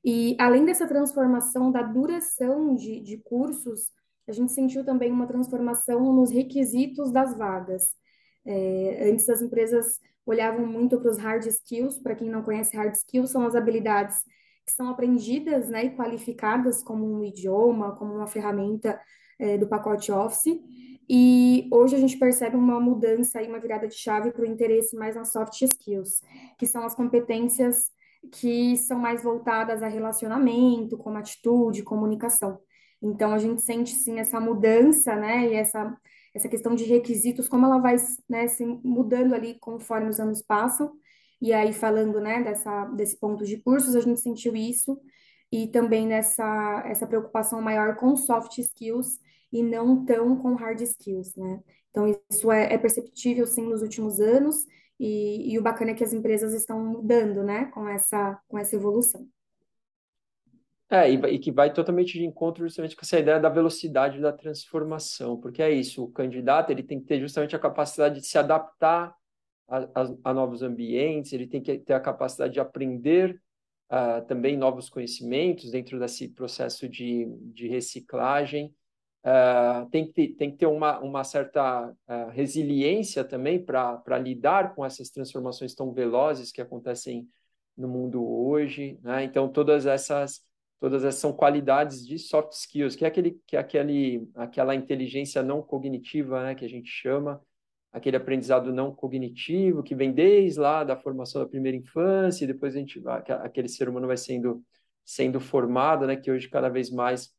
E 0.05 0.37
além 0.39 0.65
dessa 0.65 0.87
transformação 0.87 1.71
da 1.71 1.83
duração 1.83 2.75
de, 2.75 3.01
de 3.01 3.19
cursos, 3.19 3.91
a 4.29 4.33
gente 4.33 4.53
sentiu 4.53 4.85
também 4.85 5.11
uma 5.11 5.27
transformação 5.27 6.13
nos 6.15 6.31
requisitos 6.31 7.11
das 7.11 7.37
vagas. 7.37 7.89
É, 8.47 9.11
antes 9.11 9.29
as 9.29 9.43
empresas 9.43 9.99
olhavam 10.25 10.67
muito 10.67 10.99
para 11.01 11.11
os 11.11 11.19
hard 11.19 11.45
skills, 11.47 11.99
para 11.99 12.15
quem 12.15 12.31
não 12.31 12.43
conhece 12.43 12.77
hard 12.77 12.95
skills, 12.95 13.31
são 13.31 13.45
as 13.45 13.55
habilidades 13.55 14.23
que 14.71 14.77
são 14.77 14.89
aprendidas, 14.89 15.69
né, 15.69 15.87
e 15.87 15.91
qualificadas 15.91 16.83
como 16.83 17.05
um 17.05 17.25
idioma, 17.25 17.95
como 17.97 18.15
uma 18.15 18.27
ferramenta 18.27 19.01
é, 19.39 19.59
do 19.59 19.67
pacote 19.67 20.13
Office. 20.13 20.59
E 21.09 21.69
hoje 21.73 21.97
a 21.97 21.99
gente 21.99 22.17
percebe 22.19 22.57
uma 22.57 22.79
mudança 22.79 23.43
e 23.43 23.49
uma 23.49 23.59
virada 23.59 23.89
de 23.89 23.95
chave 23.95 24.31
para 24.31 24.43
o 24.43 24.47
interesse 24.47 24.97
mais 24.97 25.17
nas 25.17 25.33
soft 25.33 25.61
skills, 25.61 26.23
que 26.59 26.67
são 26.67 26.85
as 26.85 26.95
competências 26.95 27.91
que 28.33 28.77
são 28.77 28.99
mais 28.99 29.23
voltadas 29.23 29.83
a 29.83 29.89
relacionamento, 29.89 30.97
como 30.99 31.19
atitude, 31.19 31.83
comunicação. 31.83 32.61
Então 33.03 33.33
a 33.33 33.39
gente 33.39 33.63
sente 33.63 33.91
sim 33.91 34.21
essa 34.21 34.39
mudança, 34.39 35.17
né, 35.17 35.49
e 35.49 35.55
essa 35.55 35.97
essa 36.35 36.49
questão 36.49 36.75
de 36.75 36.85
requisitos, 36.85 37.49
como 37.49 37.67
ela 37.67 37.79
vai, 37.79 37.97
né, 38.29 38.47
se 38.47 38.65
mudando 38.65 39.35
ali 39.35 39.59
conforme 39.59 40.09
os 40.09 40.21
anos 40.21 40.43
passam. 40.43 40.93
E 41.41 41.53
aí 41.53 41.73
falando, 41.73 42.21
né, 42.21 42.43
dessa 42.43 42.85
desse 42.87 43.19
ponto 43.19 43.45
de 43.45 43.59
cursos, 43.59 43.97
a 43.97 44.01
gente 44.01 44.21
sentiu 44.21 44.55
isso 44.55 45.01
e 45.51 45.67
também 45.69 46.07
nessa 46.07 46.83
essa 46.87 47.07
preocupação 47.07 47.61
maior 47.61 47.97
com 47.97 48.15
soft 48.17 48.59
skills 48.59 49.19
e 49.53 49.63
não 49.63 50.05
tão 50.05 50.37
com 50.37 50.55
hard 50.55 50.81
skills, 50.81 51.35
né? 51.37 51.61
Então, 51.91 52.07
isso 52.31 52.51
é, 52.53 52.73
é 52.73 52.79
perceptível, 52.79 53.47
sim, 53.47 53.67
nos 53.67 53.83
últimos 53.83 54.21
anos, 54.21 54.65
e, 54.99 55.53
e, 55.53 55.59
o 55.59 55.63
bacana 55.63 55.91
é 55.91 55.95
que 55.95 56.05
as 56.05 56.13
empresas 56.13 56.53
estão 56.53 56.85
mudando, 56.85 57.43
né, 57.43 57.67
com 57.67 57.89
essa, 57.89 58.39
com 58.47 58.59
essa 58.59 58.77
evolução. 58.77 59.27
É, 60.89 61.11
e, 61.11 61.15
e 61.15 61.39
que 61.39 61.53
vai 61.53 61.73
totalmente 61.73 62.19
de 62.19 62.25
encontro 62.25 62.65
justamente 62.65 62.97
com 62.97 63.03
essa 63.03 63.19
ideia 63.19 63.41
da 63.41 63.49
velocidade 63.49 64.21
da 64.21 64.33
transformação, 64.33 65.41
porque 65.41 65.63
é 65.63 65.71
isso, 65.71 66.05
o 66.05 66.11
candidato 66.11 66.71
ele 66.71 66.83
tem 66.83 67.01
que 67.01 67.07
ter 67.07 67.21
justamente 67.21 67.57
a 67.57 67.61
capacidade 67.61 68.21
de 68.21 68.27
se 68.27 68.37
adaptar 68.37 69.15
a, 69.71 70.31
a, 70.31 70.35
novos 70.35 70.63
ambientes, 70.63 71.33
ele 71.33 71.47
tem 71.47 71.63
que 71.63 71.79
ter 71.79 71.95
a 71.95 72.01
capacidade 72.01 72.53
de 72.53 72.61
aprender 72.61 73.41
uh, 73.91 74.27
também 74.27 74.57
novos 74.57 74.89
conhecimentos 74.89 75.71
dentro 75.71 75.99
desse 75.99 76.29
processo 76.29 76.89
de, 76.89 77.27
de 77.53 77.69
reciclagem, 77.69 78.75
Uh, 79.23 79.85
tem, 79.91 80.07
que 80.07 80.13
ter, 80.15 80.29
tem 80.29 80.51
que 80.51 80.57
ter 80.57 80.67
uma, 80.67 80.99
uma 81.01 81.23
certa 81.25 81.91
uh, 81.91 82.31
resiliência 82.31 83.23
também 83.23 83.63
para 83.63 84.19
lidar 84.19 84.75
com 84.75 84.83
essas 84.83 85.11
transformações 85.11 85.75
tão 85.75 85.93
velozes 85.93 86.51
que 86.51 86.61
acontecem 86.61 87.29
no 87.77 87.87
mundo 87.87 88.27
hoje. 88.27 88.99
Né? 89.03 89.25
Então, 89.25 89.47
todas 89.47 89.85
essas, 89.85 90.41
todas 90.81 91.05
essas 91.05 91.21
são 91.21 91.35
qualidades 91.35 92.07
de 92.07 92.19
soft 92.19 92.53
skills, 92.53 92.97
que 92.97 93.05
é, 93.05 93.09
aquele, 93.09 93.39
que 93.47 93.57
é 93.57 93.61
aquele, 93.61 94.27
aquela 94.35 94.75
inteligência 94.75 95.43
não 95.43 95.63
cognitiva 95.63 96.43
né, 96.43 96.55
que 96.55 96.65
a 96.65 96.69
gente 96.69 96.89
chama, 96.89 97.43
aquele 97.93 98.17
aprendizado 98.17 98.73
não 98.73 98.95
cognitivo 98.95 99.83
que 99.83 99.95
vem 99.95 100.13
desde 100.13 100.61
lá 100.61 100.85
da 100.85 100.97
formação 100.97 101.43
da 101.43 101.49
primeira 101.49 101.77
infância, 101.77 102.45
e 102.45 102.47
depois 102.47 102.75
a 102.75 102.79
gente, 102.79 103.03
aquele 103.43 103.69
ser 103.69 103.89
humano 103.89 104.07
vai 104.07 104.17
sendo, 104.17 104.65
sendo 105.05 105.41
formado, 105.41 106.07
né, 106.07 106.17
que 106.17 106.31
hoje 106.31 106.49
cada 106.49 106.69
vez 106.69 106.91
mais 106.91 107.33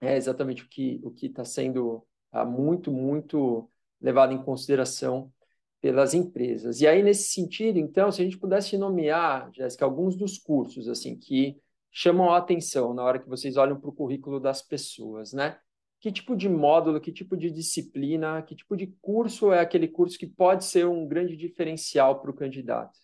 é 0.00 0.16
exatamente 0.16 0.62
o 0.62 0.68
que 0.68 1.00
o 1.02 1.10
que 1.10 1.26
está 1.26 1.44
sendo 1.44 2.06
ah, 2.30 2.44
muito, 2.44 2.92
muito 2.92 3.68
levado 4.00 4.32
em 4.32 4.42
consideração 4.42 5.32
pelas 5.80 6.14
empresas. 6.14 6.80
E 6.80 6.86
aí, 6.86 7.02
nesse 7.02 7.30
sentido, 7.30 7.78
então, 7.78 8.10
se 8.10 8.20
a 8.20 8.24
gente 8.24 8.38
pudesse 8.38 8.76
nomear, 8.76 9.50
Jéssica, 9.52 9.84
alguns 9.84 10.16
dos 10.16 10.38
cursos 10.38 10.88
assim 10.88 11.16
que 11.16 11.56
chamam 11.90 12.30
a 12.30 12.38
atenção 12.38 12.94
na 12.94 13.02
hora 13.02 13.18
que 13.18 13.28
vocês 13.28 13.56
olham 13.56 13.78
para 13.80 13.90
o 13.90 13.92
currículo 13.92 14.40
das 14.40 14.62
pessoas, 14.62 15.32
né? 15.32 15.58
Que 16.00 16.12
tipo 16.12 16.36
de 16.36 16.48
módulo, 16.48 17.00
que 17.00 17.12
tipo 17.12 17.36
de 17.36 17.50
disciplina, 17.50 18.42
que 18.42 18.54
tipo 18.54 18.76
de 18.76 18.86
curso 19.00 19.52
é 19.52 19.60
aquele 19.60 19.88
curso 19.88 20.18
que 20.18 20.26
pode 20.26 20.64
ser 20.64 20.86
um 20.86 21.06
grande 21.06 21.36
diferencial 21.36 22.20
para 22.20 22.30
o 22.30 22.34
candidato? 22.34 22.96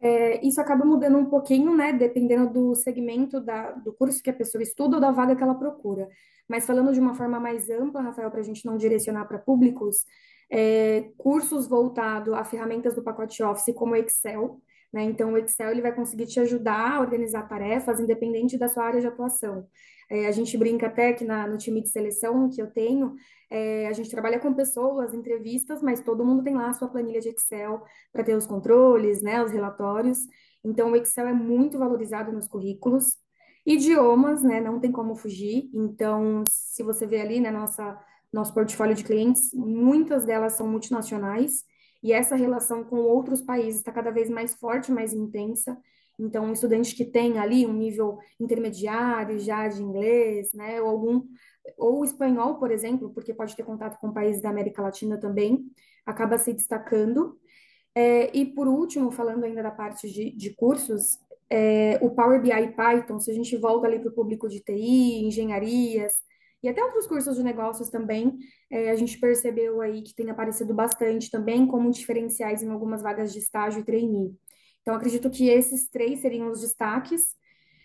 É, 0.00 0.46
isso 0.46 0.60
acaba 0.60 0.84
mudando 0.84 1.18
um 1.18 1.26
pouquinho, 1.26 1.76
né, 1.76 1.92
dependendo 1.92 2.52
do 2.52 2.74
segmento 2.74 3.40
da, 3.40 3.72
do 3.72 3.92
curso 3.92 4.22
que 4.22 4.30
a 4.30 4.34
pessoa 4.34 4.62
estuda 4.62 4.96
ou 4.96 5.00
da 5.00 5.10
vaga 5.10 5.34
que 5.34 5.42
ela 5.42 5.56
procura. 5.56 6.08
Mas 6.48 6.64
falando 6.64 6.92
de 6.92 7.00
uma 7.00 7.14
forma 7.14 7.40
mais 7.40 7.68
ampla, 7.68 8.00
Rafael, 8.00 8.30
para 8.30 8.40
a 8.40 8.44
gente 8.44 8.64
não 8.64 8.76
direcionar 8.76 9.26
para 9.26 9.38
públicos, 9.38 10.04
é, 10.50 11.10
cursos 11.18 11.66
voltados 11.66 12.32
a 12.32 12.44
ferramentas 12.44 12.94
do 12.94 13.02
pacote 13.02 13.42
Office, 13.42 13.74
como 13.74 13.96
Excel, 13.96 14.60
né? 14.92 15.02
Então, 15.04 15.32
o 15.32 15.38
Excel 15.38 15.70
ele 15.70 15.82
vai 15.82 15.94
conseguir 15.94 16.26
te 16.26 16.40
ajudar 16.40 16.96
a 16.96 17.00
organizar 17.00 17.48
tarefas, 17.48 18.00
independente 18.00 18.56
da 18.58 18.68
sua 18.68 18.84
área 18.84 19.00
de 19.00 19.06
atuação. 19.06 19.66
É, 20.10 20.26
a 20.26 20.32
gente 20.32 20.56
brinca 20.56 20.86
até 20.86 21.12
que 21.12 21.24
na, 21.24 21.46
no 21.46 21.58
time 21.58 21.82
de 21.82 21.88
seleção 21.88 22.48
que 22.48 22.62
eu 22.62 22.70
tenho, 22.70 23.14
é, 23.50 23.86
a 23.88 23.92
gente 23.92 24.10
trabalha 24.10 24.38
com 24.38 24.54
pessoas, 24.54 25.12
entrevistas, 25.12 25.82
mas 25.82 26.00
todo 26.00 26.24
mundo 26.24 26.42
tem 26.42 26.54
lá 26.54 26.70
a 26.70 26.72
sua 26.72 26.88
planilha 26.88 27.20
de 27.20 27.28
Excel 27.28 27.82
para 28.12 28.24
ter 28.24 28.34
os 28.34 28.46
controles, 28.46 29.20
né, 29.22 29.42
os 29.42 29.52
relatórios. 29.52 30.20
Então, 30.64 30.92
o 30.92 30.96
Excel 30.96 31.28
é 31.28 31.32
muito 31.32 31.78
valorizado 31.78 32.32
nos 32.32 32.48
currículos. 32.48 33.16
Idiomas, 33.66 34.42
né, 34.42 34.60
não 34.60 34.80
tem 34.80 34.90
como 34.90 35.14
fugir. 35.14 35.70
Então, 35.74 36.42
se 36.48 36.82
você 36.82 37.06
vê 37.06 37.20
ali, 37.20 37.38
né, 37.40 37.50
nossa, 37.50 37.98
nosso 38.32 38.54
portfólio 38.54 38.94
de 38.94 39.04
clientes, 39.04 39.50
muitas 39.52 40.24
delas 40.24 40.54
são 40.54 40.66
multinacionais. 40.66 41.64
E 42.02 42.12
essa 42.12 42.36
relação 42.36 42.84
com 42.84 42.96
outros 42.96 43.42
países 43.42 43.80
está 43.80 43.92
cada 43.92 44.10
vez 44.10 44.30
mais 44.30 44.54
forte, 44.54 44.92
mais 44.92 45.12
intensa. 45.12 45.76
Então, 46.18 46.46
um 46.46 46.52
estudante 46.52 46.94
que 46.94 47.04
tem 47.04 47.38
ali 47.38 47.66
um 47.66 47.72
nível 47.72 48.18
intermediário 48.40 49.38
já 49.38 49.68
de 49.68 49.82
inglês, 49.82 50.52
né, 50.52 50.80
ou 50.80 50.88
algum 50.88 51.22
ou 51.76 52.04
espanhol, 52.04 52.56
por 52.58 52.70
exemplo, 52.70 53.10
porque 53.10 53.34
pode 53.34 53.54
ter 53.54 53.62
contato 53.62 53.98
com 54.00 54.12
países 54.12 54.42
da 54.42 54.48
América 54.50 54.82
Latina 54.82 55.18
também, 55.18 55.70
acaba 56.04 56.38
se 56.38 56.52
destacando. 56.52 57.38
É, 57.94 58.36
e 58.36 58.46
por 58.46 58.66
último, 58.66 59.10
falando 59.10 59.44
ainda 59.44 59.62
da 59.62 59.70
parte 59.70 60.10
de, 60.10 60.30
de 60.30 60.54
cursos, 60.54 61.18
é, 61.50 61.98
o 62.02 62.10
Power 62.10 62.40
BI 62.40 62.74
Python, 62.74 63.18
se 63.18 63.30
a 63.30 63.34
gente 63.34 63.56
volta 63.56 63.86
ali 63.86 63.98
para 63.98 64.10
o 64.10 64.14
público 64.14 64.48
de 64.48 64.60
TI, 64.60 65.24
engenharias, 65.24 66.12
e 66.62 66.68
até 66.68 66.82
outros 66.82 67.06
cursos 67.06 67.36
de 67.36 67.42
negócios 67.42 67.88
também, 67.88 68.38
é, 68.70 68.90
a 68.90 68.96
gente 68.96 69.18
percebeu 69.18 69.80
aí 69.80 70.02
que 70.02 70.14
tem 70.14 70.28
aparecido 70.30 70.74
bastante 70.74 71.30
também 71.30 71.66
como 71.66 71.90
diferenciais 71.90 72.62
em 72.62 72.70
algumas 72.70 73.02
vagas 73.02 73.32
de 73.32 73.38
estágio 73.38 73.80
e 73.80 73.84
trainee. 73.84 74.34
Então, 74.82 74.94
acredito 74.94 75.30
que 75.30 75.48
esses 75.48 75.88
três 75.88 76.20
seriam 76.20 76.50
os 76.50 76.60
destaques, 76.60 77.22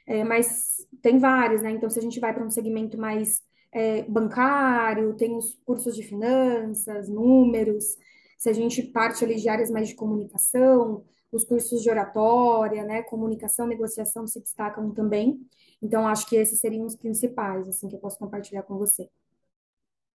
é, 0.08 0.24
mas 0.24 0.78
tem 1.02 1.20
vários, 1.20 1.62
né? 1.62 1.72
Então, 1.72 1.90
se 1.90 2.00
a 2.00 2.02
gente 2.02 2.20
vai 2.20 2.34
para 2.34 2.46
um 2.46 2.50
segmento 2.50 2.98
mais 2.98 3.42
é, 3.72 4.04
bancário, 4.04 5.16
tem 5.16 5.36
os 5.36 5.56
cursos 5.66 5.96
de 5.96 6.04
finanças, 6.04 7.10
números, 7.10 7.96
se 8.38 8.50
a 8.50 8.54
gente 8.54 8.84
parte 8.84 9.24
ali 9.24 9.36
de 9.36 9.48
áreas 9.48 9.70
mais 9.70 9.88
de 9.88 9.96
comunicação, 9.96 11.06
os 11.34 11.44
cursos 11.44 11.82
de 11.82 11.90
oratória, 11.90 12.84
né, 12.84 13.02
comunicação, 13.02 13.68
negociação 13.68 14.28
se 14.28 14.40
destacam 14.40 14.92
também. 14.92 15.40
Então, 15.82 16.08
acho 16.08 16.28
que 16.28 16.36
esses 16.36 16.60
seriam 16.60 16.86
os 16.86 16.96
principais, 16.96 17.68
assim, 17.68 17.90
que 17.90 17.96
eu 17.96 18.00
posso 18.00 18.18
compartilhar 18.18 18.64
com 18.64 18.78
você. 18.78 19.10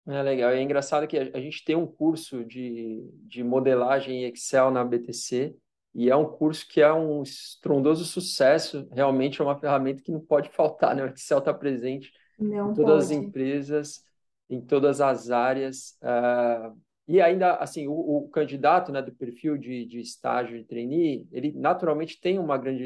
É 0.06 0.23
legal. 0.23 0.50
É 0.50 0.62
engraçado 0.62 1.06
que 1.06 1.18
a, 1.18 1.40
gente 1.40 1.64
tem 1.64 1.75
um 1.75 1.87
curso 1.87 2.44
de, 2.44 3.11
de 3.25 3.42
modelagem 3.42 4.25
Excel 4.25 4.70
na 4.70 4.85
BTC, 4.85 5.56
e 5.92 6.11
é 6.11 6.14
um 6.14 6.26
curso 6.26 6.68
que 6.68 6.80
é 6.80 6.92
um 6.92 7.23
estrondoso 7.23 8.04
sucesso. 8.04 8.87
Realmente 8.92 9.40
é 9.40 9.44
uma 9.44 9.58
ferramenta 9.58 10.02
que 10.02 10.12
não 10.12 10.20
pode 10.20 10.50
faltar, 10.50 10.94
né? 10.94 11.02
O 11.02 11.08
Excel 11.08 11.38
está 11.38 11.54
presente 11.54 12.12
não 12.38 12.70
em 12.70 12.75
todas 12.75 13.06
pode. 13.06 13.18
as 13.18 13.25
empresas, 13.25 14.04
em 14.49 14.61
todas 14.61 15.00
as 15.00 15.30
áreas. 15.30 15.99
Uh, 16.02 16.78
e 17.09 17.21
ainda, 17.21 17.55
assim, 17.57 17.87
o, 17.87 17.93
o, 17.93 18.29
candidato 18.29 18.91
né, 18.91 19.01
do 19.01 19.13
perfil 19.13 19.57
de, 19.57 19.85
de 19.87 20.01
estágio 20.01 20.59
de 20.59 20.65
trainee, 20.65 21.27
ele 21.31 21.53
naturalmente 21.53 22.21
tem 22.21 22.39
uma 22.39 22.59
grande 22.59 22.83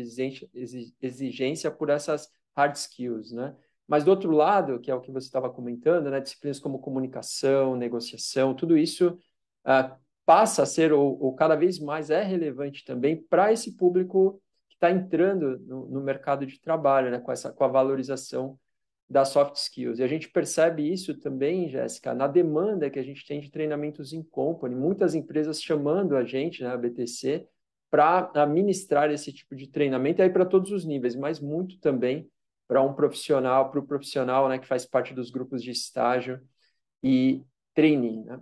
exigência, 1.00 1.71
por 1.71 1.89
essas 1.89 2.29
hard 2.55 2.77
skills, 2.77 3.33
né? 3.33 3.57
Mas 3.89 4.05
do 4.05 4.11
outro 4.11 4.31
lado, 4.31 4.79
que 4.79 4.91
é 4.91 4.95
o 4.95 5.00
que 5.00 5.11
você 5.11 5.27
estava 5.27 5.50
comentando, 5.50 6.11
né, 6.11 6.21
disciplinas 6.21 6.61
como 6.61 6.79
comunicação, 6.79 7.75
negociação, 7.75 8.55
tudo 8.55 8.77
isso 8.77 9.19
uh, 9.65 9.97
passa 10.25 10.62
a 10.62 10.67
ser, 10.67 10.93
ou, 10.93 11.21
ou, 11.21 11.35
cada 11.35 11.57
vez 11.57 11.81
mais 11.81 12.09
é 12.09 12.23
relevante 12.23 12.85
também 12.85 13.17
para 13.17 13.53
esse 13.53 13.77
público 13.77 14.41
que 14.69 14.75
está 14.75 14.93
entrando 14.93 15.59
no, 15.61 15.89
no, 15.89 16.00
mercado 16.00 16.47
de 16.47 16.61
trabalho, 16.61 17.11
né, 17.11 17.19
com, 17.19 17.33
essa, 17.33 17.53
com 17.53 17.65
a 17.65 17.69
valorização 17.69 18.57
das 19.11 19.31
soft 19.31 19.57
skills. 19.57 19.99
E 19.99 20.05
a 20.05 20.07
gente 20.07 20.31
percebe 20.31 20.88
isso 20.88 21.19
também, 21.19 21.69
Jéssica, 21.69 22.14
na 22.14 22.29
demanda 22.29 22.88
que 22.88 22.99
a 22.99 23.02
gente 23.02 23.26
tem 23.26 23.40
de 23.40 23.50
treinamentos 23.50 24.12
em 24.12 24.23
company. 24.23 24.76
Muitas 24.76 25.17
empresas 25.17 25.61
chamando 25.61 26.17
a 26.17 26.25
gente, 26.25 26.62
né, 26.62 26.69
a 26.71 26.76
BTC, 26.76 27.45
para 27.90 28.31
administrar 28.37 29.11
esse 29.11 29.33
tipo 29.33 29.57
de 29.57 29.67
treinamento, 29.67 30.23
aí 30.23 30.31
para 30.31 30.47
todos 30.47 30.71
os 30.71 30.85
níveis, 30.85 31.17
mas 31.17 31.40
muito 31.40 31.76
também 31.81 32.31
para 32.69 32.81
um 32.81 32.95
profissional, 32.95 33.69
para 33.69 33.81
o 33.81 33.87
profissional 33.87 34.49
né, 34.49 34.61
que 34.61 34.67
faz 34.67 34.87
parte 34.87 35.12
dos 35.12 35.29
grupos 35.29 35.61
de 35.61 35.73
estágio 35.73 36.40
e 37.02 37.43
trainee. 37.75 38.23
Né? 38.23 38.37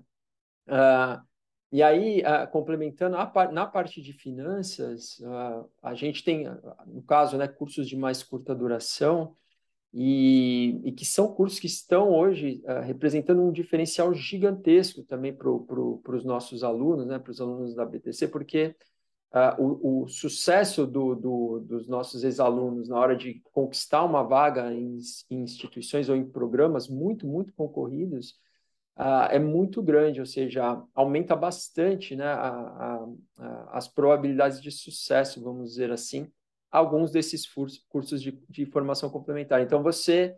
Uh, 0.69 1.27
e 1.73 1.83
aí, 1.83 2.21
uh, 2.21 2.51
complementando, 2.51 3.17
a, 3.17 3.51
na 3.51 3.67
parte 3.67 4.03
de 4.03 4.13
finanças, 4.13 5.19
uh, 5.21 5.67
a 5.83 5.95
gente 5.95 6.23
tem, 6.23 6.45
no 6.87 7.03
caso, 7.03 7.39
né, 7.39 7.49
cursos 7.49 7.89
de 7.89 7.97
mais 7.97 8.23
curta 8.23 8.55
duração, 8.55 9.35
e, 9.93 10.81
e 10.85 10.93
que 10.93 11.05
são 11.05 11.33
cursos 11.33 11.59
que 11.59 11.67
estão 11.67 12.11
hoje 12.11 12.63
uh, 12.65 12.83
representando 12.83 13.43
um 13.43 13.53
diferencial 13.53 14.13
gigantesco 14.13 15.03
também 15.03 15.33
para 15.35 15.51
pro, 15.51 16.03
os 16.07 16.25
nossos 16.25 16.63
alunos, 16.63 17.07
né, 17.07 17.19
para 17.19 17.31
os 17.31 17.41
alunos 17.41 17.75
da 17.75 17.87
BTC, 17.87 18.29
porque 18.29 18.77
uh, 19.33 19.63
o, 19.63 20.05
o, 20.05 20.09
sucesso 20.09 20.87
do, 20.87 21.15
do, 21.15 21.61
dos 21.61 21.89
nossos 21.89 22.23
ex-alunos 22.23 22.89
na 22.89 22.99
hora 22.99 23.17
de 23.17 23.41
conquistar 23.53 24.05
uma 24.05 24.23
vaga 24.23 24.73
em, 24.73 24.99
em, 25.31 25.43
instituições 25.43 26.09
ou 26.09 26.17
em 26.17 26.29
programas 26.29 26.87
muito, 26.87 27.27
muito 27.27 27.53
concorridos 27.55 28.33
uh, 28.99 29.31
é 29.31 29.39
muito 29.39 29.83
grande, 29.83 30.21
ou 30.21 30.27
seja, 30.27 30.83
aumenta 30.95 31.35
bastante 31.35 32.15
né, 32.15 32.27
a, 32.27 32.51
a, 32.51 33.09
a, 33.39 33.79
as 33.79 33.89
probabilidades 33.89 34.61
de 34.61 34.71
sucesso, 34.71 35.43
vamos 35.43 35.71
dizer 35.71 35.91
assim, 35.91 36.31
alguns 36.71 37.11
desses 37.11 37.47
cursos 37.89 38.23
de, 38.23 38.33
de 38.49 38.67
formação 38.67 39.11
complementar. 39.11 39.61
Então, 39.61 39.83
você 39.83 40.37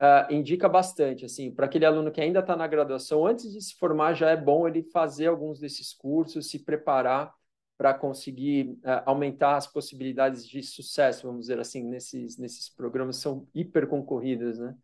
uh, 0.00 0.32
indica 0.32 0.68
bastante, 0.68 1.24
assim, 1.24 1.50
para 1.50 1.66
aquele 1.66 1.84
aluno 1.84 2.10
que 2.10 2.20
ainda 2.20 2.40
está 2.40 2.56
na 2.56 2.66
graduação, 2.66 3.26
antes 3.26 3.52
de 3.52 3.60
se 3.60 3.74
formar, 3.76 4.14
já 4.14 4.30
é 4.30 4.36
bom 4.36 4.66
ele 4.66 4.82
fazer 4.82 5.26
alguns 5.26 5.58
desses 5.58 5.92
cursos, 5.92 6.50
se 6.50 6.58
preparar 6.60 7.32
para 7.76 7.94
conseguir 7.94 8.78
uh, 8.84 9.02
aumentar 9.06 9.56
as 9.56 9.66
possibilidades 9.66 10.46
de 10.48 10.62
sucesso, 10.62 11.26
vamos 11.26 11.42
dizer 11.42 11.58
assim, 11.58 11.82
nesses, 11.82 12.38
nesses 12.38 12.68
programas 12.68 13.16
são 13.16 13.48
hiper 13.54 13.88
concorridas, 13.88 14.58
né? 14.58 14.76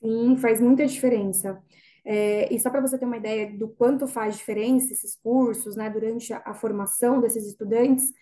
Sim, 0.00 0.36
faz 0.36 0.60
muita 0.60 0.86
diferença. 0.86 1.62
É, 2.04 2.52
e 2.52 2.60
só 2.60 2.68
para 2.68 2.82
você 2.82 2.98
ter 2.98 3.06
uma 3.06 3.16
ideia 3.16 3.56
do 3.56 3.68
quanto 3.68 4.06
faz 4.06 4.36
diferença 4.36 4.92
esses 4.92 5.16
cursos, 5.16 5.74
né, 5.76 5.88
durante 5.88 6.32
a, 6.32 6.42
a 6.44 6.52
formação 6.52 7.20
desses 7.20 7.46
estudantes, 7.46 8.12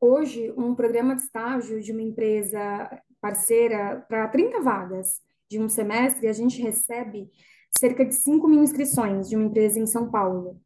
hoje 0.00 0.52
um 0.56 0.74
programa 0.74 1.14
de 1.14 1.22
estágio 1.22 1.80
de 1.80 1.92
uma 1.92 2.02
empresa 2.02 3.02
parceira 3.20 4.04
para 4.08 4.28
30 4.28 4.60
vagas 4.62 5.20
de 5.48 5.60
um 5.60 5.68
semestre, 5.68 6.26
a 6.26 6.32
gente 6.32 6.62
recebe 6.62 7.30
cerca 7.78 8.04
de 8.04 8.14
5 8.14 8.48
mil 8.48 8.62
inscrições 8.62 9.28
de 9.28 9.36
uma 9.36 9.44
empresa 9.44 9.78
em 9.78 9.86
São 9.86 10.10
Paulo. 10.10 10.60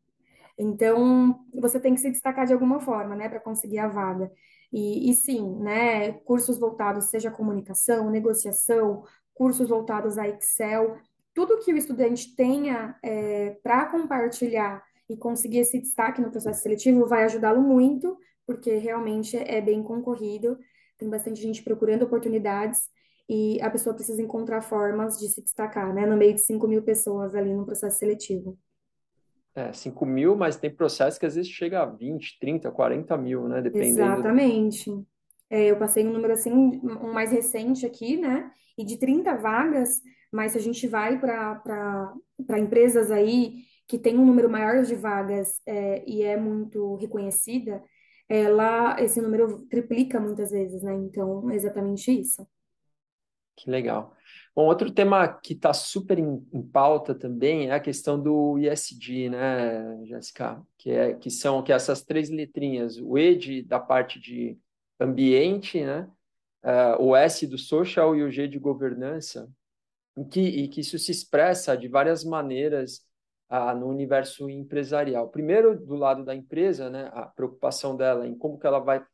Então, 0.57 1.45
você 1.53 1.81
tem 1.81 1.95
que 1.95 2.01
se 2.01 2.11
destacar 2.11 2.47
de 2.47 2.53
alguma 2.53 2.79
forma, 2.81 3.17
né, 3.17 3.29
para 3.29 3.41
conseguir 3.41 3.79
a 3.79 3.89
vaga. 3.89 4.31
E, 4.73 5.11
e, 5.11 5.15
sim, 5.15 5.57
né, 5.61 6.13
cursos 6.13 6.59
voltados, 6.59 7.07
seja 7.07 7.31
comunicação, 7.31 8.11
negociação, 8.11 9.03
cursos 9.33 9.69
voltados 9.69 10.17
a 10.17 10.29
Excel, 10.29 10.97
tudo 11.33 11.59
que 11.59 11.73
o 11.73 11.77
estudante 11.77 12.35
tenha 12.37 12.97
é, 13.03 13.51
para 13.63 13.87
compartilhar 13.87 14.83
e 15.09 15.17
conseguir 15.17 15.59
esse 15.59 15.81
destaque 15.81 16.21
no 16.21 16.31
processo 16.31 16.63
seletivo 16.63 17.07
vai 17.07 17.25
ajudá-lo 17.25 17.61
muito 17.61 18.17
porque 18.47 18.75
realmente 18.77 19.37
é 19.37 19.61
bem 19.61 19.83
concorrido, 19.83 20.59
tem 20.99 21.09
bastante 21.09 21.41
gente 21.41 21.63
procurando 21.63 22.03
oportunidades 22.03 22.83
e 23.29 23.61
a 23.63 23.71
pessoa 23.71 23.95
precisa 23.95 24.21
encontrar 24.21 24.61
formas 24.61 25.19
de 25.19 25.29
se 25.29 25.43
destacar, 25.43 25.95
né, 25.95 26.07
no 26.07 26.17
meio 26.17 26.35
de 26.35 26.41
5 26.41 26.69
mil 26.69 26.83
pessoas 26.83 27.35
ali 27.35 27.53
no 27.55 27.65
processo 27.65 27.99
seletivo. 27.99 28.59
É, 29.55 29.73
5 29.73 30.05
mil, 30.05 30.37
mas 30.37 30.57
tem 30.57 30.71
processo 30.71 31.19
que 31.19 31.27
às 31.27 31.37
vezes 31.37 31.51
chega 31.51 31.83
a 31.83 31.87
20, 31.87 32.39
30, 32.41 32.71
40 32.71 33.17
mil, 33.17 33.49
né, 33.49 33.63
dependendo. 33.63 34.01
Exatamente. 34.01 34.91
É, 35.49 35.67
eu 35.67 35.79
passei 35.79 36.07
um 36.07 36.13
número 36.13 36.33
assim, 36.33 36.53
um 36.53 37.13
mais 37.13 37.31
recente 37.31 37.87
aqui, 37.87 38.17
né, 38.17 38.51
e 38.77 38.85
de 38.85 38.99
30 38.99 39.37
vagas, 39.37 40.01
mas 40.33 40.53
se 40.53 40.59
a 40.59 40.61
gente 40.61 40.87
vai 40.89 41.19
para 41.19 42.59
empresas 42.59 43.11
aí 43.11 43.63
que 43.87 43.99
tem 43.99 44.19
um 44.19 44.27
número 44.27 44.51
maior 44.51 44.83
de 44.83 44.95
vagas 44.95 45.61
é, 45.67 46.03
e 46.07 46.23
é 46.23 46.37
muito 46.37 46.97
reconhecida, 46.97 47.83
ela, 48.29 49.01
esse 49.01 49.21
número 49.21 49.67
triplica 49.67 50.19
muitas 50.19 50.51
vezes, 50.51 50.83
né? 50.83 50.95
Então, 50.95 51.51
é 51.51 51.57
exatamente 51.57 52.11
isso. 52.11 52.47
Que 53.57 53.71
legal. 53.71 54.15
Bom, 54.55 54.67
outro 54.67 54.91
tema 54.91 55.29
que 55.29 55.53
está 55.53 55.73
super 55.73 56.19
em, 56.19 56.47
em, 56.53 56.63
pauta 56.63 57.15
também 57.15 57.69
é 57.69 57.73
a 57.73 57.81
questão 57.81 58.21
do 58.21 58.59
ISD, 58.59 59.29
né, 59.31 60.05
Jéssica? 60.07 60.63
Que, 60.79 60.91
é, 60.91 61.15
que 61.15 61.31
são 61.31 61.63
que 61.63 61.73
é 61.73 61.77
essas 61.77 62.03
três 62.03 62.31
letrinhas, 62.31 62.99
o 62.99 63.19
E 63.19 63.37
de, 63.37 63.63
da 63.63 63.79
parte 63.81 64.21
de 64.21 64.59
ambiente, 64.99 65.85
né? 65.85 66.09
Uh, 66.65 67.03
o 67.03 67.17
S 67.17 67.47
do 67.47 67.59
social 67.59 68.17
e 68.17 68.23
o 68.23 68.31
G 68.31 68.49
de 68.49 68.59
governança, 68.59 69.51
que, 70.31 70.41
e 70.41 70.69
que 70.69 70.81
isso 70.81 70.99
se 70.99 71.11
expressa 71.11 71.77
de 71.77 71.89
várias 71.89 72.25
maneiras 72.25 73.05
ah, 73.49 73.75
no 73.75 73.89
universo 73.89 74.49
empresarial. 74.49 75.29
Primeiro, 75.29 75.79
do 75.79 75.95
lado 75.95 76.25
da 76.25 76.35
empresa, 76.35 76.91
né, 76.91 77.11
a 77.13 77.23
preocupação 77.23 77.97
dela 77.97 78.27
em 78.27 78.37
como 78.37 78.59
que 78.59 78.67
ela 78.67 78.79
vai 78.79 79.05